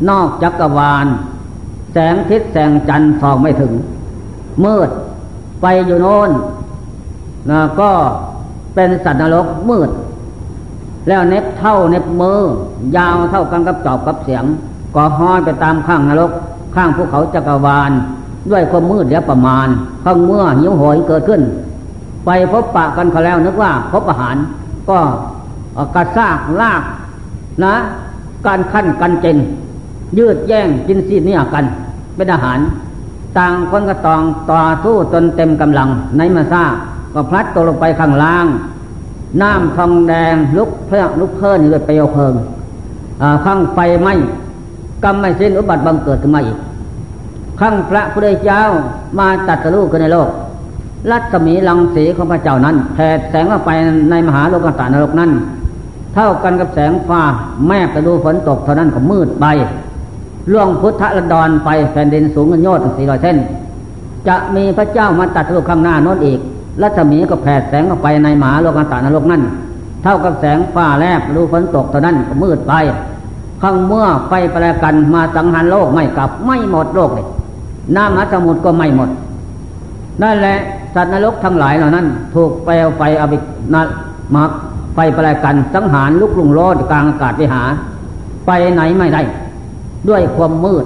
[0.10, 1.08] นอกจักรวาล
[1.93, 3.74] แสงทิศแสงจันทร์ส่องไม่ถึง
[4.66, 4.89] มืด
[5.62, 6.32] ไปอยู่โน่น
[7.49, 7.91] นะก็
[8.76, 9.89] เป็นสัตว์นรกมืด
[11.08, 12.39] แล้วเน็บเท่าเน็บมือ
[12.97, 14.43] ยาวเท่ากันกับจอบกับเสียง
[14.95, 16.32] ก็ห้อยไปตามข้างนรก
[16.76, 17.91] ข้างภูเขาจักรวาล
[18.50, 19.68] ด้วยความมืดเดียวประมาณ
[20.04, 21.42] ข้างเมื่อหิวโหยเกิดขึ้น
[22.26, 24.36] ไปพบปะกันเขาแล้วนึกว่าพบอาหาร
[24.89, 25.00] ก็
[25.96, 26.84] กระซากลาก
[27.64, 27.74] นะ
[28.46, 29.38] การขั้นกันเจน
[30.18, 31.66] ยืดแย่งกินซีเนี่ยกัน
[32.16, 32.60] เป็นอาหาร
[33.38, 34.22] ต่างคนก็ตอง
[34.52, 36.64] ต่อสู้จนเต็มกำลังในมาซา
[37.14, 38.48] ก็พลัดตกลงไปข้างล่าง
[39.42, 42.34] น้ำทองแดงลุกเพื่อลุกเพิ่นเลยเปลวเพลิง
[43.46, 44.10] ข้างไฟไหม
[45.04, 46.58] กำไม่สิ้นอุบัติบังเกิดขึ้นมาอีก
[47.62, 48.62] ข้งพระพุทธเจ้า
[49.20, 50.30] มาตัดสรุปขึ้นในโลก
[51.12, 53.70] รัศมีลังสีของพระเจ้านั้นแผดแสงเข้าไป
[54.12, 55.32] ในมหาโลกตานรกนั้น
[56.14, 57.22] เท่ากันกับแสงฟ้า
[57.68, 59.45] แม่ไปดูฝนตกเท่านั้นก็มืดไป
[60.51, 63.38] ล่วงพุทธละดอนไปแผ่นดินสูงเงินยอดสี่ร้อยเส้น
[64.28, 66.39] จะมีพระเจ้ามาตัดโลกข้างหน้าน้นอีก
[66.82, 69.41] รัศมีก็แผดแสงออกไปในมหาโลกตานรกนั่น
[70.03, 72.74] เท่ากับแสงฟ้าแลบดูฝนตกเท่านั้นก็มืดไป
[73.62, 77.28] ข้างเมื่อไฟประกันมาสังหารโลกไม่กลับไม่หมดโลกเลย
[77.96, 79.10] น้ำมัสมุทรก็ไม่หมด
[80.22, 80.58] นั่นแหละ
[80.96, 83.38] สัตว์นรกทั้งหลายเหล่านั้น ถูกเปลวไฟอภิ
[83.74, 83.82] นั
[84.36, 84.44] มา
[84.96, 87.64] ไฟประกันสังหารลุกลุงโลดกลางอากาศไปหา
[88.46, 89.22] ไปไหนไม่ได้
[90.10, 90.86] ด้วยความมืด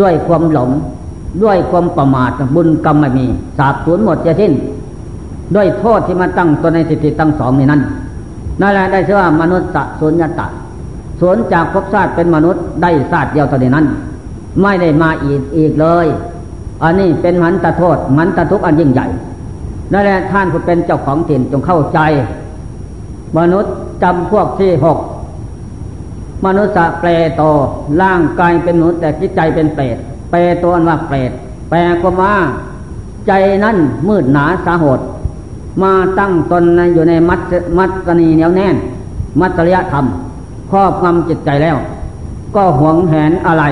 [0.00, 0.70] ด้วยความหลง
[1.42, 3.26] ด้วยความประมาทบุญกรรมไม่มี
[3.58, 4.52] สาบสูญหมดจะสิ้น
[5.54, 7.80] ด้วยโทษที่มาตั้งตัวในสิทธิตั้งสองในนั้น
[8.60, 9.68] นั่นแหละได้ชื่อว่ามนุษย์
[10.00, 10.46] สุญญตา
[11.20, 13.86] สวนจากภพชาติเป็นมนุษย์ได้ชาติเดียวตอนนี้นั้น
[14.62, 16.06] ไม่ได้มาอีกอีกเลย
[16.82, 19.06] อันนี้เป็นมันตะโทษมันตะทุกอันยิ่งใหญ่
[19.92, 22.00] นั่นแหละท่านผู้เป็นเจ้าของถิ่นจงเข้าใจ
[23.38, 24.98] มนุษย์จำพวกที่หก
[26.46, 27.42] มนุษย์เปรโต
[28.02, 29.96] ร่างกายเป็นมนุษย์แต่จิตใจเป็นเปรต
[30.30, 31.30] เปรตอันว่าเปรต
[31.70, 32.34] แปลความว่า
[33.26, 33.32] ใจ
[33.64, 33.76] นั่น
[34.08, 35.00] มืดหนาสาหด
[35.82, 37.40] มาตั้งตนอยู่ในมัต
[37.78, 38.76] มัตนีเหนียวแน่น
[39.40, 40.06] มัตริยธรรม
[40.70, 41.76] ครอบงำจิตใจแล้ว
[42.54, 43.64] ก็หวงแหนอะไร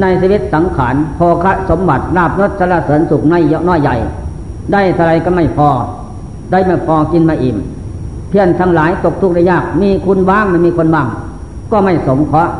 [0.00, 3.96] ในชีวิตสังขารพอคะสมบัติลาบนสละเสริญสุขในเยอะน้อยใหญ่
[4.72, 5.68] ได้เท่าไรก็ไม่พอ
[6.50, 7.56] ได้ไม่พอกินมาอิ่ม
[8.28, 11.06] เพื่อนทั้งหลายตกทุกข์ได้ยาก มีคุณบ้างไม่มีคนบ้าง
[11.72, 12.52] ก็ไม่สมเคราะห์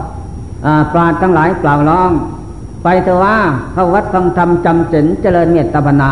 [0.92, 2.10] ปราดทั้งหลายกล่าวร้อง
[2.82, 3.36] ไปเถอะว่า
[3.72, 6.10] เข้าวัดฟังธรรมจำศีลเจริญเมตตาภนา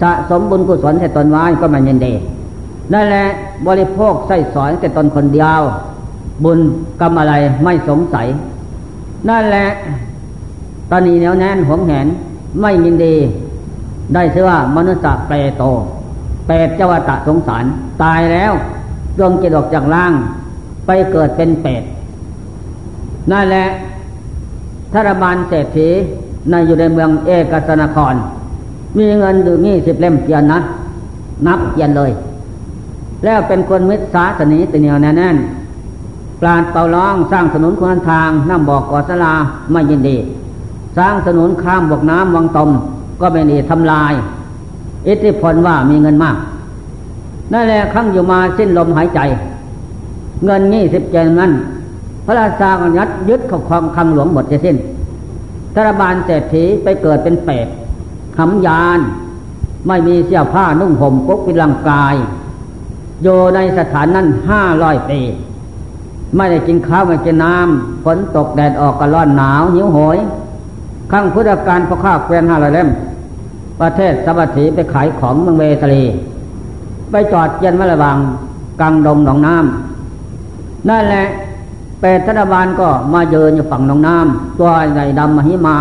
[0.00, 2.08] สะสมบุญกุศลให้ตนไว้ก็ไม่ยินเด
[2.92, 3.26] นั่นแหละ
[3.66, 5.60] บริโภคใส่สอยแต่ตนคนเดียว
[6.44, 6.58] บุญ
[7.00, 7.34] กรรมอะไร
[7.64, 8.26] ไม่สงสัย
[9.28, 9.68] นั่นแหละ
[10.94, 12.06] ตอนนี้แนวแน่นหวงแหน
[12.60, 13.16] ไม่ยินดี
[14.14, 15.62] ได้ชื่อว่ามนุษย์เปรโต
[16.46, 17.64] เปรตเจวตะสงสาร
[18.02, 18.52] ตายแล้ว
[19.18, 20.12] ดวงจิตออกจากล่าง
[20.86, 21.82] ไปเกิดเป็นเป็ด
[23.30, 23.66] นั่นแหละ
[24.92, 25.88] ธารบาลเศรษฐี
[26.50, 28.14] ในอยู่ในเมืองเอกสนคร
[28.96, 30.58] มีเงินดูนี่สิบเล่มเกียนนะ
[31.46, 32.12] นับเกียนเลย
[33.24, 35.36] แล้วเป็นคนมิตรสาสนีตเหนียวแน่น
[36.40, 39.32] ปราดเป่าร้องสร้างถนนคนทางน้ำบอกกอสลา
[39.72, 40.18] ไม่ยินดี
[40.98, 42.70] สร้างถนนข้ามบกน้ำวังตม
[43.20, 44.12] ก็ไม่ดีทำลาย
[45.08, 46.36] อิทธิพลว่ามีเงินมาก
[47.52, 49.20] นั่นแหละครั้งอยู่มาสิ้นลมหายใจ
[50.44, 51.52] เงินนี่สิบเจนนั้น
[52.26, 54.76] พระราชาก็ยัดยึดขอบความคำหลวงหมดจะสิ้น
[55.74, 57.68] ธรบาลเศรษฐีไปเกิดเป็นเปรต
[58.36, 58.98] ขำยาน
[59.86, 62.14] ไม่มีเสื้อผ้านุ่งห่มปกปิดร่างกาย
[63.22, 65.20] อยู่ในสถานนั้นห้าร้อยปี
[66.36, 70.18] ไม่ได้กินข้าวไม่กินน้ำฝนตกแดดออกก็ร้อนหนาวหิวโหย
[71.12, 72.88] ข้างพุทธการพระข้าเกวียนห้าร้อยเล่ม
[73.80, 75.94] ประเทศสวัสดีไปขายของเมืองเวทะเล
[77.10, 78.16] ไปจอดเย็นมาระวัง
[78.80, 81.24] กลางดงหนองน้ำนั่นแหละ
[82.00, 85.76] เปรตธนบาลก็มาเยินอยู่ฝั่งหนองน้ำตัวใหญ่ดำมหิมา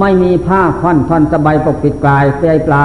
[0.00, 2.84] ไม่มีผ้าค่อนท่อนสบายปกปิดกายเปลยเปล่า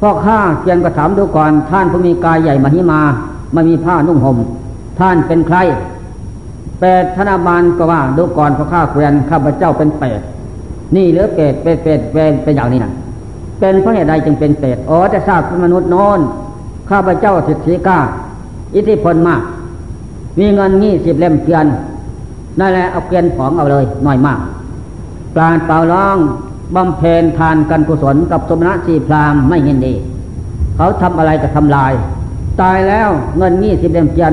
[0.00, 3.00] พ่อข้าเกียนก็ถามดูก่อน ท่านผู้มีกายใหญ่มหิมา
[3.52, 4.36] ไม่มีผ้านุ่งห่ม
[4.98, 5.58] ท่านเป็นใคร
[6.78, 10.20] เปรตธนบาลก็ว่าดูก่อนพ่อข้าเกวียนข้าพเจ้าเป็นเปรต
[10.96, 12.92] นี่หรือเปรตเปรตเปรตเป็นเป็นอย่างนี้นะ
[13.58, 16.20] เป็นเพราะเหตุใดจึงเป็นเปรตอ๋อจะทราบเป็นมนุษย์โน้น
[16.90, 17.98] ข้าพเจ้าสิทธิกา
[18.74, 19.42] อิทธิพลมาก
[20.38, 21.66] มีเงินงี้สิบเล่มเพียน
[22.60, 24.40] นั่นแหละเอาเกลียนของเอาเลยหน่อยมาก
[25.34, 26.16] ปราณเปล่าร้อง
[26.74, 29.94] บำเพ็ญทานกันกุศลกับสมณะสีพรามไม่เห็นดี
[30.76, 31.92] เขาทำอะไรก็ทำลาย
[32.60, 34.32] ตายแล้วเงินงี้สิบเล่มเพียน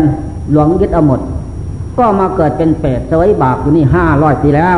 [0.52, 1.20] หลวงยึดเอาหมด
[1.98, 4.78] ก็มาเกิดเป็นเปรตสวยบาปอยู่นี่ห้าร้อยปีแล้ว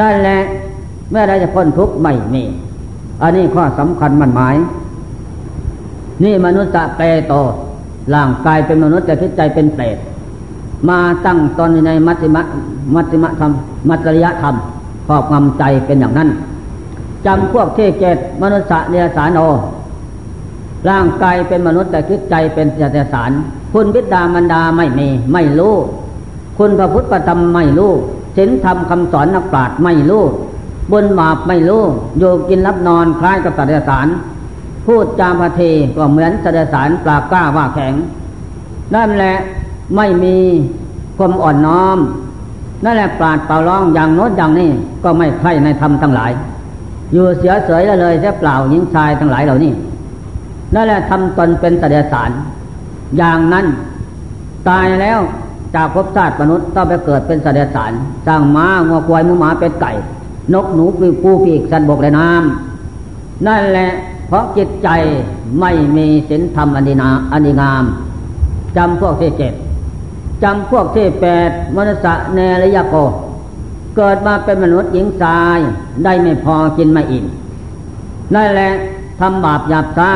[0.00, 0.38] นั่นแหละ
[1.10, 2.44] เมื่อใดจะพ้นทุกข์ไม่มี
[3.22, 4.56] อันนี้ข้อสำคัญมันหมาย
[6.24, 7.34] นี่มนุษย์จะเปรโต
[8.14, 9.96] ร่างกายเป็นมนุษย์แต่ทิศใจเป็นเปรต
[10.88, 12.42] มาตั้งตนในมัติมะ
[12.94, 13.52] มัติมะธรรม
[13.88, 14.54] มัตริยธรรม
[15.06, 16.28] ครอบงำใจเป็นอย่างนั้น
[17.26, 19.40] จำพวกที่เกตมนุษย์เนสานโอ
[20.90, 23.30] ร่างกายเป็นมนุษย์แต่คิดใจเป็นเจตสาร
[23.72, 25.74] คุณวิดามันดาไม่มี ไม่รู้
[26.58, 27.92] คุณพระพุทธธรรมไม่รู้
[28.36, 30.24] ศีลธรรมคำสอนนักปราชญ์ไม่รู้
[30.92, 31.82] บนบาปไม่รู้
[32.18, 34.06] โยกินรับนอนคล้ายกับสัตว์สาร
[34.86, 35.60] พูดจามพเท
[35.96, 37.94] ก็เหมือนสดสารปลากล้าว่าแข็ง
[38.94, 39.36] นั่นแหละ
[39.96, 40.36] ไม่มี
[41.16, 41.98] ความอ่อนน้อม
[42.84, 44.70] นั่นแหละปราดเปล่าร้องอย่างโน้นอย่างนี้
[45.04, 46.32] ก็ไม่ใคร่ในธรรมทั้งหลาย
[47.12, 49.72] อยู่เสียเสยเลยจะเปล่าหญิงชายทั้งหลายเหล่านี้
[50.74, 52.30] นั่นแหละทำตนเป็นสดสาร
[53.16, 53.66] อย่างนั้น
[54.68, 55.18] ตายแล้ว
[55.74, 57.92] จากภพชาติมนุษย์ต้องไปเกิดเป็นสดสาร
[58.26, 59.92] สร้างม้างัวควายมูหมาเป็ดไก่
[60.54, 63.90] นกหนูปีปูปีกสันบกและน้ำนั่นแหละ
[64.26, 64.88] เพราะจิตใจ
[65.60, 67.84] ไม่มีศีลธรรมอันดีนาอันดีงาม
[68.76, 69.52] จำพวกที่เจ็ด
[70.42, 72.96] จำพวกที่แปดมนุษย์เนรยโก
[73.96, 75.58] เกิดมาเป็นมนุษย์หญิงชาย
[76.04, 77.24] ได้ไม่พอกินไม่อิ่ม
[78.34, 78.70] นั่นแหละ
[79.20, 80.12] ทำบาปหยาบซ่า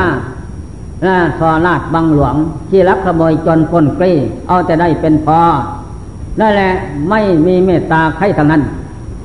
[1.05, 2.35] และสอราดบังหลวง
[2.71, 4.17] ที่รักขโมยจนคนกลี้
[4.49, 5.41] เอาแต่ได้เป็นพอ
[6.41, 6.71] นั่นแหละ
[7.11, 8.63] ไม่มีเมตตาใครทั้งนั้น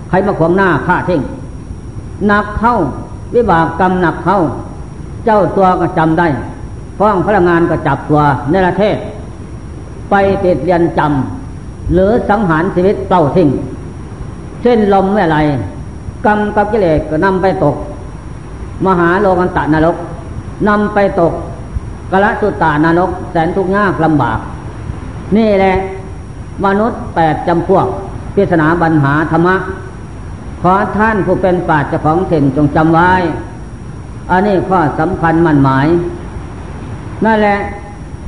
[0.09, 1.21] ใครมาขวางหน้าฆ่าทิ้ง
[2.27, 2.75] หนักเข้า
[3.35, 4.39] วิบากกรรมหนักเข้า
[5.25, 6.27] เจ้าตัวก็จำได้
[6.99, 8.21] ฟ้องพลังงานก็จับตัว
[8.51, 8.97] ในประเทศ
[10.09, 13.49] ไปติดเรียนจำหรือสังหารชีวิตเต่าทิ้ง
[14.61, 15.37] เช่นลมเมื่อไร
[16.25, 17.75] กรรมกับกิเลสก็นำไปตก
[18.85, 19.97] มหาโลกันตะนรก
[20.67, 21.33] นำไปตก
[22.11, 24.39] กละสุตตานรกแสนทุกข์ยากลำบาก
[25.37, 25.75] นี่แหละ
[26.65, 27.87] มนุษย์แปดจำพวก
[28.35, 29.55] พิศนาบัญหาธรรมะ
[30.61, 33.11] ขอท่านผู้เป็นปาจของเถนจงจำไว้
[34.31, 35.87] อันนี้ข้อสำคัญมั่นหมาย
[37.25, 37.59] นั่นแหละ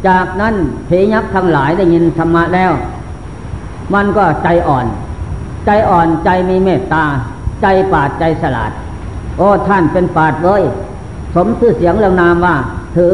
[0.07, 0.55] จากนั้น
[0.85, 2.71] เพยักทั้งหลายได้ยินธรรมะแล้ว
[3.93, 4.85] มันก็ใจอ่อน
[5.65, 7.05] ใจอ่อนใจมีเมตตา
[7.61, 8.71] ใจปาดใจสลาด
[9.37, 10.63] โอ้ท่านเป็นปาดเลย
[11.35, 12.55] สมชื่อเสียงเรื่องนามว่า
[12.95, 13.13] ถือ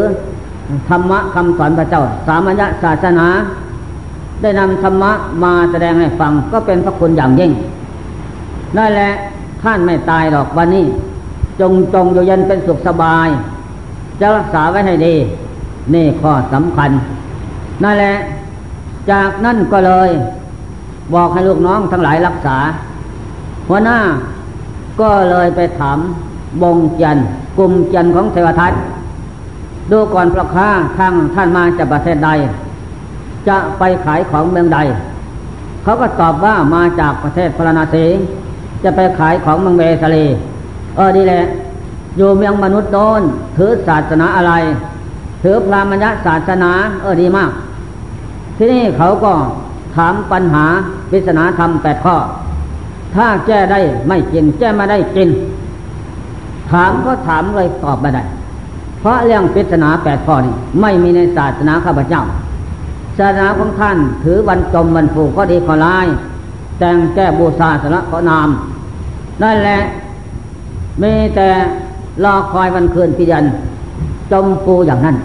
[0.89, 3.27] ธรรมะคำสอนพระเจ้า สามัญญศาสนา
[4.41, 5.11] ได้นำธรรมะ
[5.43, 7.51] มาแสดงให้ฟังก็เป็นพระคุณอย่างยิ่ง
[8.77, 9.11] นั่นแหละ
[9.63, 10.85] ท่านไม่ตายหรอกวันนี้
[11.59, 13.27] จงจงอยู่เย็นเป็นสุขสบาย
[14.19, 15.15] จะรักษาไว้ให้ดี
[15.93, 16.91] นี่ข้อสำคัญ
[17.83, 18.15] นั่นแหละ
[19.11, 20.09] จากนั่นก็เลย
[21.13, 22.57] บอกให้ลูกน้องทั้งหลายรักษา
[23.67, 23.97] หัวหน้า
[25.01, 25.99] ก็เลยไปถาม
[26.61, 27.17] บงจัน
[27.57, 28.73] กลุ่มจันของเทวทัต
[29.91, 32.29] ดูก่อนพระค้าทางท่านมาจากประเทศใด
[33.47, 34.79] จะไปขายของเมืองใด
[35.83, 38.05] เขาก็ตอบว่ามาจากประเทศพระนาสี
[38.83, 40.25] จะไปขายของเมืองเวสลี
[40.95, 41.43] เออดีแหละ
[42.17, 43.21] อยู่เมืองมนุษย์โดน
[43.57, 44.53] ถือศาสนาอะไร
[45.43, 46.71] ถือพรามณศาสนา
[47.01, 47.51] เออดีมาก
[48.57, 49.33] ที่นี่เขาก็
[49.95, 50.65] ถามปัญหา
[51.11, 52.15] พิศนาธรรมแปดข้อ
[53.15, 55.29] ถ้าแก้ได้ไม่กินแก้มาได้กิน
[56.71, 58.23] ถามก็ถามเลยตอบไม่ได้
[58.99, 62.23] เพราะเรื่องพิศนาแปดข้อนี้ไม่มีในศาสนาข้าพเจ้า
[63.17, 66.07] ศาสนาของท่านถือวันจมวันผูกก็ดีขอลาย
[66.79, 68.49] แต่งแก้บูชาสระก็นาม
[69.41, 69.79] นั่นแหละ
[71.01, 71.47] มีแต่
[72.23, 73.45] รอคอยวันคืนพิยัน
[74.31, 75.17] จมปูอย่างนั้น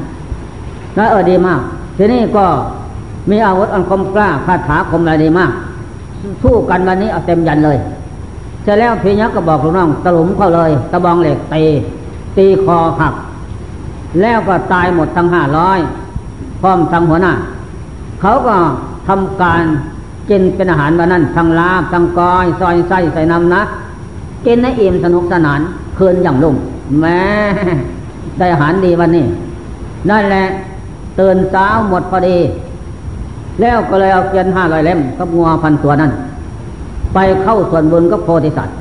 [0.97, 1.61] นั่นเออดีมาก
[1.97, 2.47] ทีนี้ก็
[3.31, 5.53] มีอาวุธอันคมกล้าคาถาคมอะไรดีมาก
[6.43, 7.79] สู้กันวันนี้เอาเต็มยันเลย
[8.63, 11.63] เสร็จแล้วพีนักก็บอกลูกน้องตะลุมเขาเลย ตะบองเหล็กตี
[12.37, 13.15] ตีคอหัก
[14.21, 15.79] แล้วก็ตายหมดทั้งห้าร้อย
[16.61, 17.33] พร้อมทั้งหัวหน้า
[18.21, 18.57] เขาก็
[19.09, 19.65] ทำการ
[20.31, 23.63] กินเป็นอาหารวันนั้นทั้งลาบทั้งกอยซอยไส้ใส่น้ำนะ
[24.47, 25.61] กินให้อิ่มสนุกสนาน
[25.99, 26.57] คืนอย่างลุ่ม
[27.01, 27.21] แม่
[28.39, 29.25] ได้อาหารดีวันนี้
[30.11, 30.45] นั่นแหละ
[31.21, 32.39] ตื่นเช้าหมดพอดี
[33.61, 36.13] แล้วก็เลยเอาเกียนห้าร้อยเล่มกับงัวพันตัวนั้น
[37.15, 38.75] ไปเข้าส่วนบุญกับโพธิสัตว์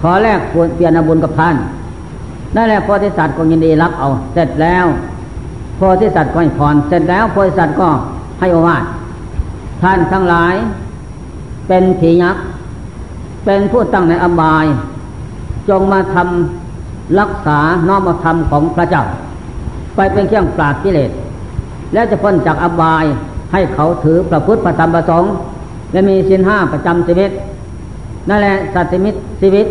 [0.00, 1.56] ขอแลกเปลี่ยนบุญกับท่าน
[2.56, 4.86] นั่นแหละโพธิสัตว์ก็ยินดีรับเอา เสร็จแล้ว
[5.76, 7.88] โพธิสัตว์ก็ให้พรเสร็จแล้วโพธิสัตว์ก็
[8.40, 8.84] ให้โอวาท
[9.82, 10.54] ท่านทั้งหลาย
[11.68, 12.44] เป็นผียักษ์
[13.44, 14.66] เป็นผู้ตั้งในอบาย
[15.68, 19.04] จงมาทำรักษาน้อมธรรมของพระเจ้า
[19.96, 21.10] ไปเป็นเครื่องปราบกิเลส
[21.92, 23.04] แล้วจะพ้นจากอบาย
[23.52, 25.32] ให้เขาถือประพฤติประธรรมประสงค์
[25.92, 27.30] และมีสินห้าประจำชีวิต
[28.28, 29.66] นั่นแหละสัตว์มิตรชีวิต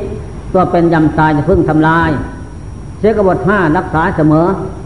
[0.54, 2.10] ตัวเป็นยำตายจะพึ่งทำลาย
[3.02, 4.46] เสกบทห้ารักษาเสมอ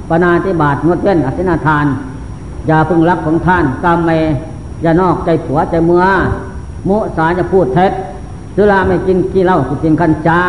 [0.09, 1.85] ปนาธิบาตงดเว้นอสินาทาน
[2.67, 4.11] อย่าพึ่งรักของท่านกามเม
[4.81, 6.05] อย่านอกใจผัวใจเมือ
[6.89, 7.91] มุสาจะพูดเท็จ
[8.55, 10.39] สุราไม่กินกี่เหล้าสุกินคันจา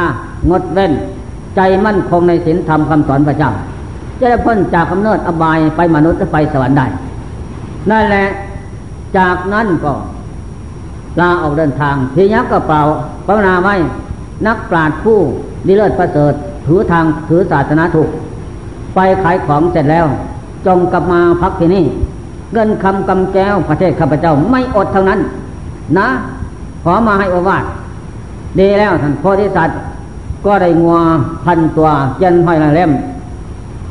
[0.51, 0.93] งดเว้น
[1.57, 3.51] ใจมั่นคงในศีลธรรมคำสอนพระเจ้า
[4.19, 6.87] จะได้พ้นจากกำเนิดอบายไปมนุษย์จะไปสวรรค์ได้
[7.91, 8.27] นั่นแหละ
[9.19, 9.93] จากนั้นก็
[11.21, 12.81] ลาออกเดินทางทียักษ์ก็เปล่า
[13.27, 13.75] ภาวนาไว้
[14.47, 15.19] นักปราชญ์ผู้
[15.67, 16.35] ดีเลิศประเสริฐ
[16.67, 18.09] ถือทางถือศาสนาถูก
[18.95, 20.07] ไปขายของเสร็จแล้ว
[20.67, 21.85] จงกลับมาพักที่นี่
[22.53, 25.21] เงินคำกำแก้วประเทศข้าพเจ้าไม่อดเท่านั้น
[25.99, 26.09] นะ
[26.83, 27.65] ขอมาให้อวาด
[28.59, 29.79] ดีแล้วท่านโพธิสัตว์
[30.47, 30.97] ก็ได้งัว
[31.45, 31.89] พันตัว
[32.19, 32.91] เจียนห้อยละเล่ม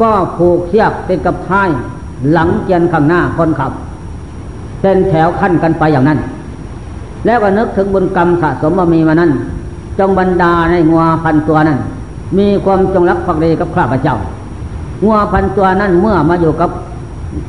[0.01, 1.69] ก็ผูกเสียกติดกับท้าย
[2.32, 3.71] หลังเจียนข้างหน้าคนขับ
[4.82, 6.19] เส้นแถวขั้นกันไปอย่างนั้น
[7.26, 9.32] แล้วก็นึกถึงบุญกรรมสะสมมามีมานั้น
[9.99, 11.80] จงบรรดาในงัวพันตัวนั้น
[12.38, 14.17] มีความจงรักภักดีกับข้าพเจ้า
[15.03, 16.69] งัวพันตัวนั้นเมื่อมาอยู่กับ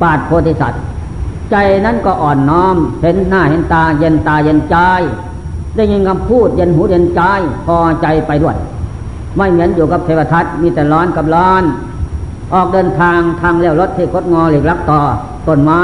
[0.01, 0.81] ปาดโพธิสัตว์
[1.51, 1.55] ใจ
[1.85, 4.75] นั้นก็อ่อนน้อม เห็นหน้าเห็นตาเย็นตาเย็นใจ
[5.75, 7.21] ได้ยินคำพูดเย็นหูเย็นใจ
[7.65, 8.55] พอใจไปด้วย
[9.37, 11.63] ไม่เหมือนอยู่กับเทวทัตมีแต่ร้อนกับร้อน
[12.53, 15.01] ออกเดินทางทางเลี้ยวรถที่คดงอหลีกลักต่อ
[15.47, 15.81] ต้นไม้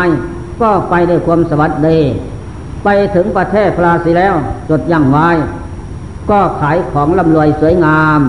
[0.62, 2.00] ก็ไปด้วยความสวัสดี
[2.84, 4.36] ไปถึงประเทศพราสีแล้ว
[4.70, 5.30] จดยั่งไว้
[6.30, 8.20] ก็ขายของลำรวยสวยงาม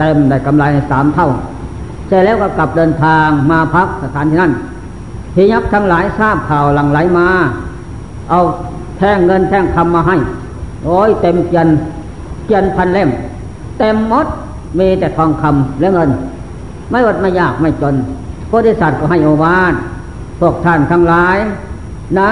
[0.00, 1.28] เต็มได้กำไรสามเท่า
[2.06, 4.52] เสร็จแล้วก็กลับเดินทางมาพักสถานที่นั้น
[5.34, 7.26] พิยักษ์ทั้งหลายทราบข่าวหลังไหลมา
[8.30, 8.40] เอา
[8.98, 10.16] แท่งเงินแท่งคำมาให้
[10.84, 11.68] โอ้ยเต็มเกียน
[12.46, 13.10] เกียนพันเล่ม
[13.78, 14.26] เต็มมด
[14.78, 16.10] มีแต่ทองคำและเงิน
[16.90, 17.94] ไม่อดไม่ยากไม่จน
[18.46, 19.74] โพธิสัตว์ก็ให้โอวาท
[20.40, 21.38] พวกท่านทั้งหลาย
[22.18, 22.30] นะ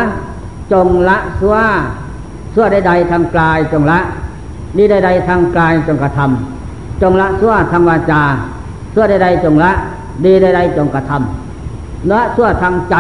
[0.72, 1.56] จงละซัว
[2.54, 3.98] ซัวใดๆทางกายจงละ
[4.76, 6.57] ดีใดๆทางกายจงกระทำ
[7.02, 8.22] จงละซัวทางวาจา
[8.94, 9.72] ซัวใดๆจงละ
[10.24, 12.96] ดีใดๆจงกระทำละซัวทางใจ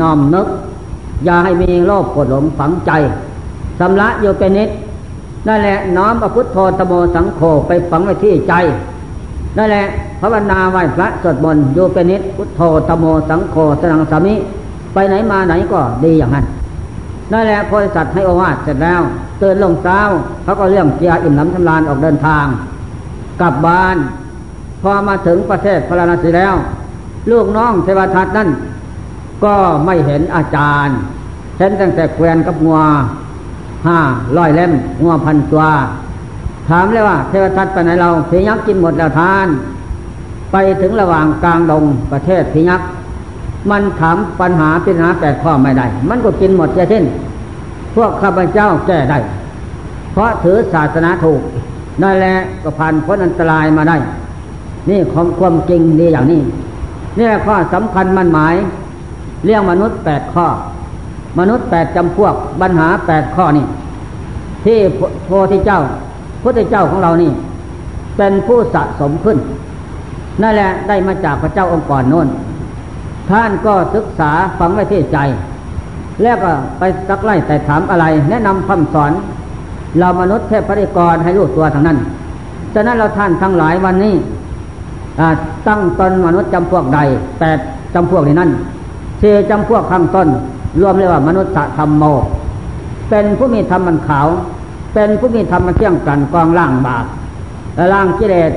[0.00, 0.48] น้อมนึก
[1.24, 2.90] อย่าให้มีโลภโกรธหลงฝังใจ
[3.80, 4.70] สำละอยู่เป็นนิด
[5.48, 8.54] นั่นแหละน้อมพระพุทธโธตโมสังโฆไปฝังไว้ที่ใจ
[9.56, 9.86] นั่นแหละ
[10.20, 14.34] ภาวนาไหว้พระสวดมนต์อยู่เป็นนิดพุทโธตโมสังโฆสนังสามิ
[14.92, 16.46] ไปไหนมาไหนก็ดีอย่างนั้น
[17.32, 19.00] นั่นแหละโพธิสัตว์ให้อวาทเสร็จแล้ว
[19.40, 20.00] ตื่นลงเช้า
[20.42, 22.46] เขาก็เรื่องเกียร์อิ่มน้ำชำลานออกเดินทาง
[23.40, 23.96] กลับบ้าน
[24.82, 26.54] พอมาถึงประเทศพระราศีแล้ว
[27.30, 28.48] ลูกน้องเทวทัตนั่น
[29.44, 29.54] ก็
[29.86, 30.96] ไม่เห็นอาจารย์
[31.58, 32.80] เห็นตั้งแต่แควนกับงัว
[33.86, 34.00] ห้า
[34.36, 34.72] ร้อยเล่ม
[35.02, 35.64] งัวพันตัว
[36.68, 39.48] ถามเลยว่า เทวทัตไปไหนเราพียักษ์กินหมดแล้วทาน
[40.52, 42.88] ไปถึงระหว่างกลางดงประเทศพียักษ์
[43.70, 47.04] มันถามปัญหาปัญหาแปดข้อไม่ได้ มันก็กินหมดจะสิ้น
[47.94, 49.18] พวกข้าพเจ้าแก้ได้
[50.12, 51.40] เพราะถือศาสนาถูก
[52.02, 53.96] นั่นแหละก็ผ่านพ้นอันตรายมาได้
[54.88, 56.40] นี่ความความจริงดีอย่างนี้
[57.18, 58.54] นี่ข้อสำคัญมันหมาย
[59.44, 60.46] เรื่องมนุษย์แปดข้อ
[61.38, 63.66] มนุษย์แปดจำพวกปัญหาแปดข้อนี่
[64.64, 64.78] ที่
[65.24, 65.80] โพธิเจ้า
[66.42, 67.30] พระเจ้าของเรานี่
[68.16, 69.38] เป็นผู้สะสมขึ้น
[70.42, 72.28] นั่นแหละได้มาจากพระเจ้าองค์ก่อนโน้น
[73.30, 75.18] ท่านก็ศึกษาฟังไว้ที่ใจ
[76.22, 79.12] แล้วก็ไปสักไล่แต่ถามอะไร แนะนำคำสอน
[79.98, 81.98] เรามนุษย์เทพปริกรให้รู้ตัวทางนั้น
[82.74, 84.14] ฉะนั้นเราท่านทั้งหลายวันนี้
[85.66, 86.98] ตั้งตนมนุษย์จำพวกใด
[87.38, 87.58] แปด
[87.94, 88.50] จำพวกนี้นั่น
[89.18, 90.28] เชจำพวกข้างต้น
[90.80, 92.04] รวมเรียกว่ามนุษย์ธรรมโม
[93.10, 94.28] เป็นผู้มีธรรมมันขาว
[94.94, 97.04] เป็นผู้มีธรรมมาเที่ยงกันกองล่างบาป
[97.76, 98.52] และล่างกิเลส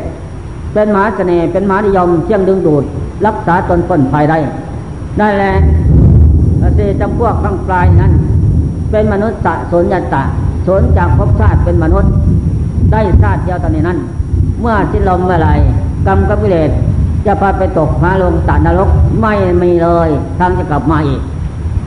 [0.74, 2.84] เป็นมาเสน่ห์เป็นมานิยมเที่ยงดึงดูด
[3.26, 4.38] รักษาตนพ้นภัยได้
[5.20, 5.54] ได้แหละ
[6.76, 8.12] เชจำพวกข้างปลายนั้น
[8.92, 10.24] เป็นมนุษย์สะสนยตะ
[10.68, 12.12] สนจากภพชาติเป็นมนุษย์
[12.92, 14.00] ได้ชาติเดียวตอนนี้นั้น
[14.62, 15.50] เมื่อสิ้นลมเมื่อไร
[16.08, 16.72] กรรมกับวิเลศ
[17.26, 18.90] จะพาไปตกพาลงตัดนรก
[19.22, 20.10] ไม่มีเลย
[20.40, 21.22] ทางจะกลับมาอีก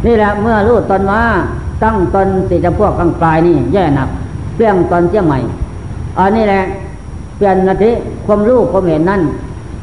[0.07, 1.23] นี่แหละเมื่อรู้ตนว่า
[1.83, 4.09] ตั้งตนสิจะพวกกลางปลายนี่แย่หนัก
[4.57, 5.39] เปลี่ยงตนเชี่ยใหม่
[6.19, 6.63] อันนี้แหละ
[7.37, 7.91] เปลี่ยนละทิ
[8.27, 9.23] ความรู้ความเห็นนั่น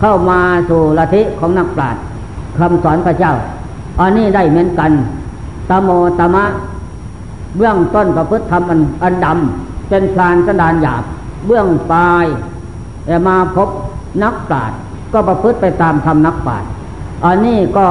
[0.02, 0.40] เข้ามา
[0.70, 2.02] สู่ละทิของนักปราชญ์
[2.58, 3.34] คำสอนพระเจ้า
[4.00, 4.92] อันนี้ได้เหมือนกัน
[5.70, 5.90] ตโม
[6.20, 6.44] ตมะ
[7.56, 11.04] เบื้องต้นประพฤติธรรมอันอันดำเป็นพลานสันดานหยาบ
[11.46, 12.26] เบื้องปลาย
[13.06, 13.70] แต่มาพบ
[14.24, 14.78] นักปราชญ์
[15.14, 16.70] ก็ประพฤติไปตามธรรมนักปราชญ์
[17.26, 17.86] อันนี้ก็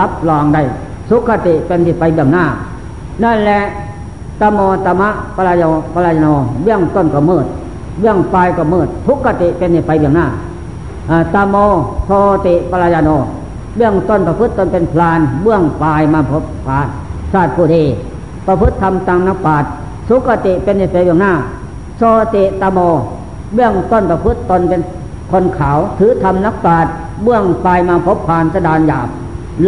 [0.00, 0.62] รับรองได้
[1.10, 2.44] สุขติเป็นที่ไปแบบหน้า
[3.24, 3.62] นั่นแหละ
[4.40, 6.26] ตโมตมะปรายโยปรายโน
[6.62, 7.46] เบื้องต้นก็มืด
[8.00, 10.26] เบื้องปลายก็มืด ทุกขติเป็นที่ไปแบบหน้า
[11.34, 11.56] ตโม
[12.06, 12.10] โท
[12.46, 13.10] ติปรายโน
[13.76, 16.80] เบื้องต้นประพฤติตนเป็นพลาน เบื้องปลายมาพบพา
[17.32, 17.84] ชาติผู้ดี
[18.46, 19.64] ประพฤติทำตังนปาด
[20.08, 21.32] สุกติเป็นในเปอย่างหน้า
[21.98, 22.02] โซ
[22.34, 22.78] ติตโม
[23.54, 24.80] เบื้องต้นประพฤติตนเป็น
[25.32, 26.86] คนขาวถือทำนักปราด
[27.22, 29.08] เบื้องปลายมาพบผ่านสดานหยาบ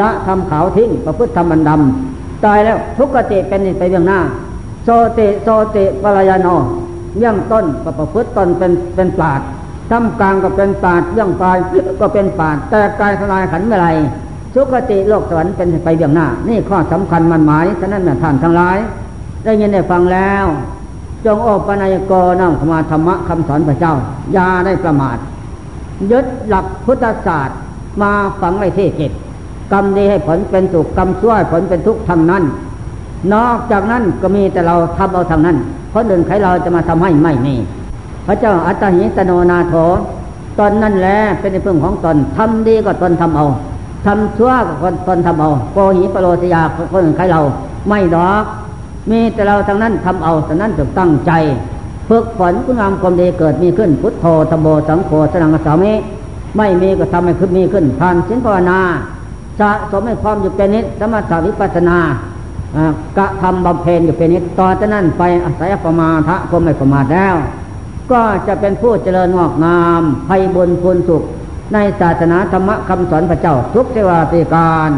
[0.00, 4.20] ละทำขาวทิ้งประพฤติทำบันดำตายแล้วทุกติเป็นไปเบื้องหน้า
[4.84, 6.48] โซติโซติปรายโน
[7.18, 9.40] เบื้องต้นก็ประพฤติตนเป็นเป็นปราด
[9.90, 11.56] ทำกลางก็เป็นปราดเบื้องปลาย
[12.00, 13.88] ก็เป็นปราดแต่กายทลายขันเมื่อไร
[14.54, 18.78] สุคติโลกสวรรค์เป็นไปเบื้องหน้า นี่ข้อสำคัญมันหมายฉะนั้นท่านทั้งหลาย
[19.44, 20.44] ได้ยินได้ฟังแล้ว
[21.24, 23.94] จงโอปนายกน้อมขมาธรรมะคำสอนพระเจ้า
[24.32, 25.16] อย่าได้ประมาท
[26.10, 27.58] ยึดหลักพุทธศาสตร์
[28.02, 29.12] มาฝังไว้ที่จิต
[29.72, 32.42] กรรมดีให้ผลเป็นสุขกรรมชั่วให้ผลเป็นทุกข์ทางนั้น
[33.34, 35.56] นอกจากนั้นก็มีแต่เราทำเอาทางนั้น
[35.90, 37.54] เพราะเดินใครเราจะมาทำให้ไม่มี
[38.26, 39.74] พระเจ้าอัตหิตโนนาโถ
[40.58, 43.46] ตอนนั้นแหละเป็นในพึ่งของตนทำดีก็ตนทำเอา
[44.06, 47.40] ทำชั่วกับคนตนทำเอาโกหิปโรสยาคนอื่นใครเรา
[47.88, 48.44] ไม่ดอก
[49.10, 51.32] มีแต่เราทั้งนั้นทำเอาแต่นั้นจะตั้งใจ
[52.08, 55.92] ฝึกฝนคุณงามความดีเกิดมีขึ้น พุทโธธโมสังโฆสนังสามิ
[56.56, 58.80] ไม่มีก็ทำให้ขึ้นมีขึ้นผ่านสินภาวนา
[59.60, 61.98] สะสมให้ความอยู่เป็นนิดสมถวิปัสนา
[63.16, 67.34] กระทำบำเพ็ญอยู่เป็นนิดต่อจากนั้นไปอาศัยประมาทะก็ไม่ประมาทแล้ว
[68.12, 71.22] ก็จะเป็นผู้เจริญงอกงามไพบุญพูนสุข
[71.72, 74.90] ในศาสนาธรรมคำสอนพระเจ้า ทุกเทวาติการ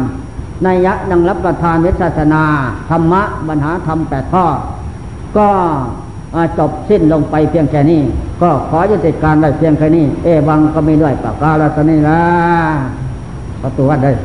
[0.63, 2.43] ในยะนังรับประทานวิศาสนา
[2.89, 4.45] ธรรมะบรรหาธรรมแปดข้อ
[5.37, 5.47] ก็
[6.59, 8.01] จบสิ้นลงไปเพียงแค่นี้
[8.41, 12.19] ก็ขอยุติการได้เพียงแค่นี้ เอวังก็มีด้วยปากกาลสนีละ
[13.61, 14.15] ประตูวัดเลย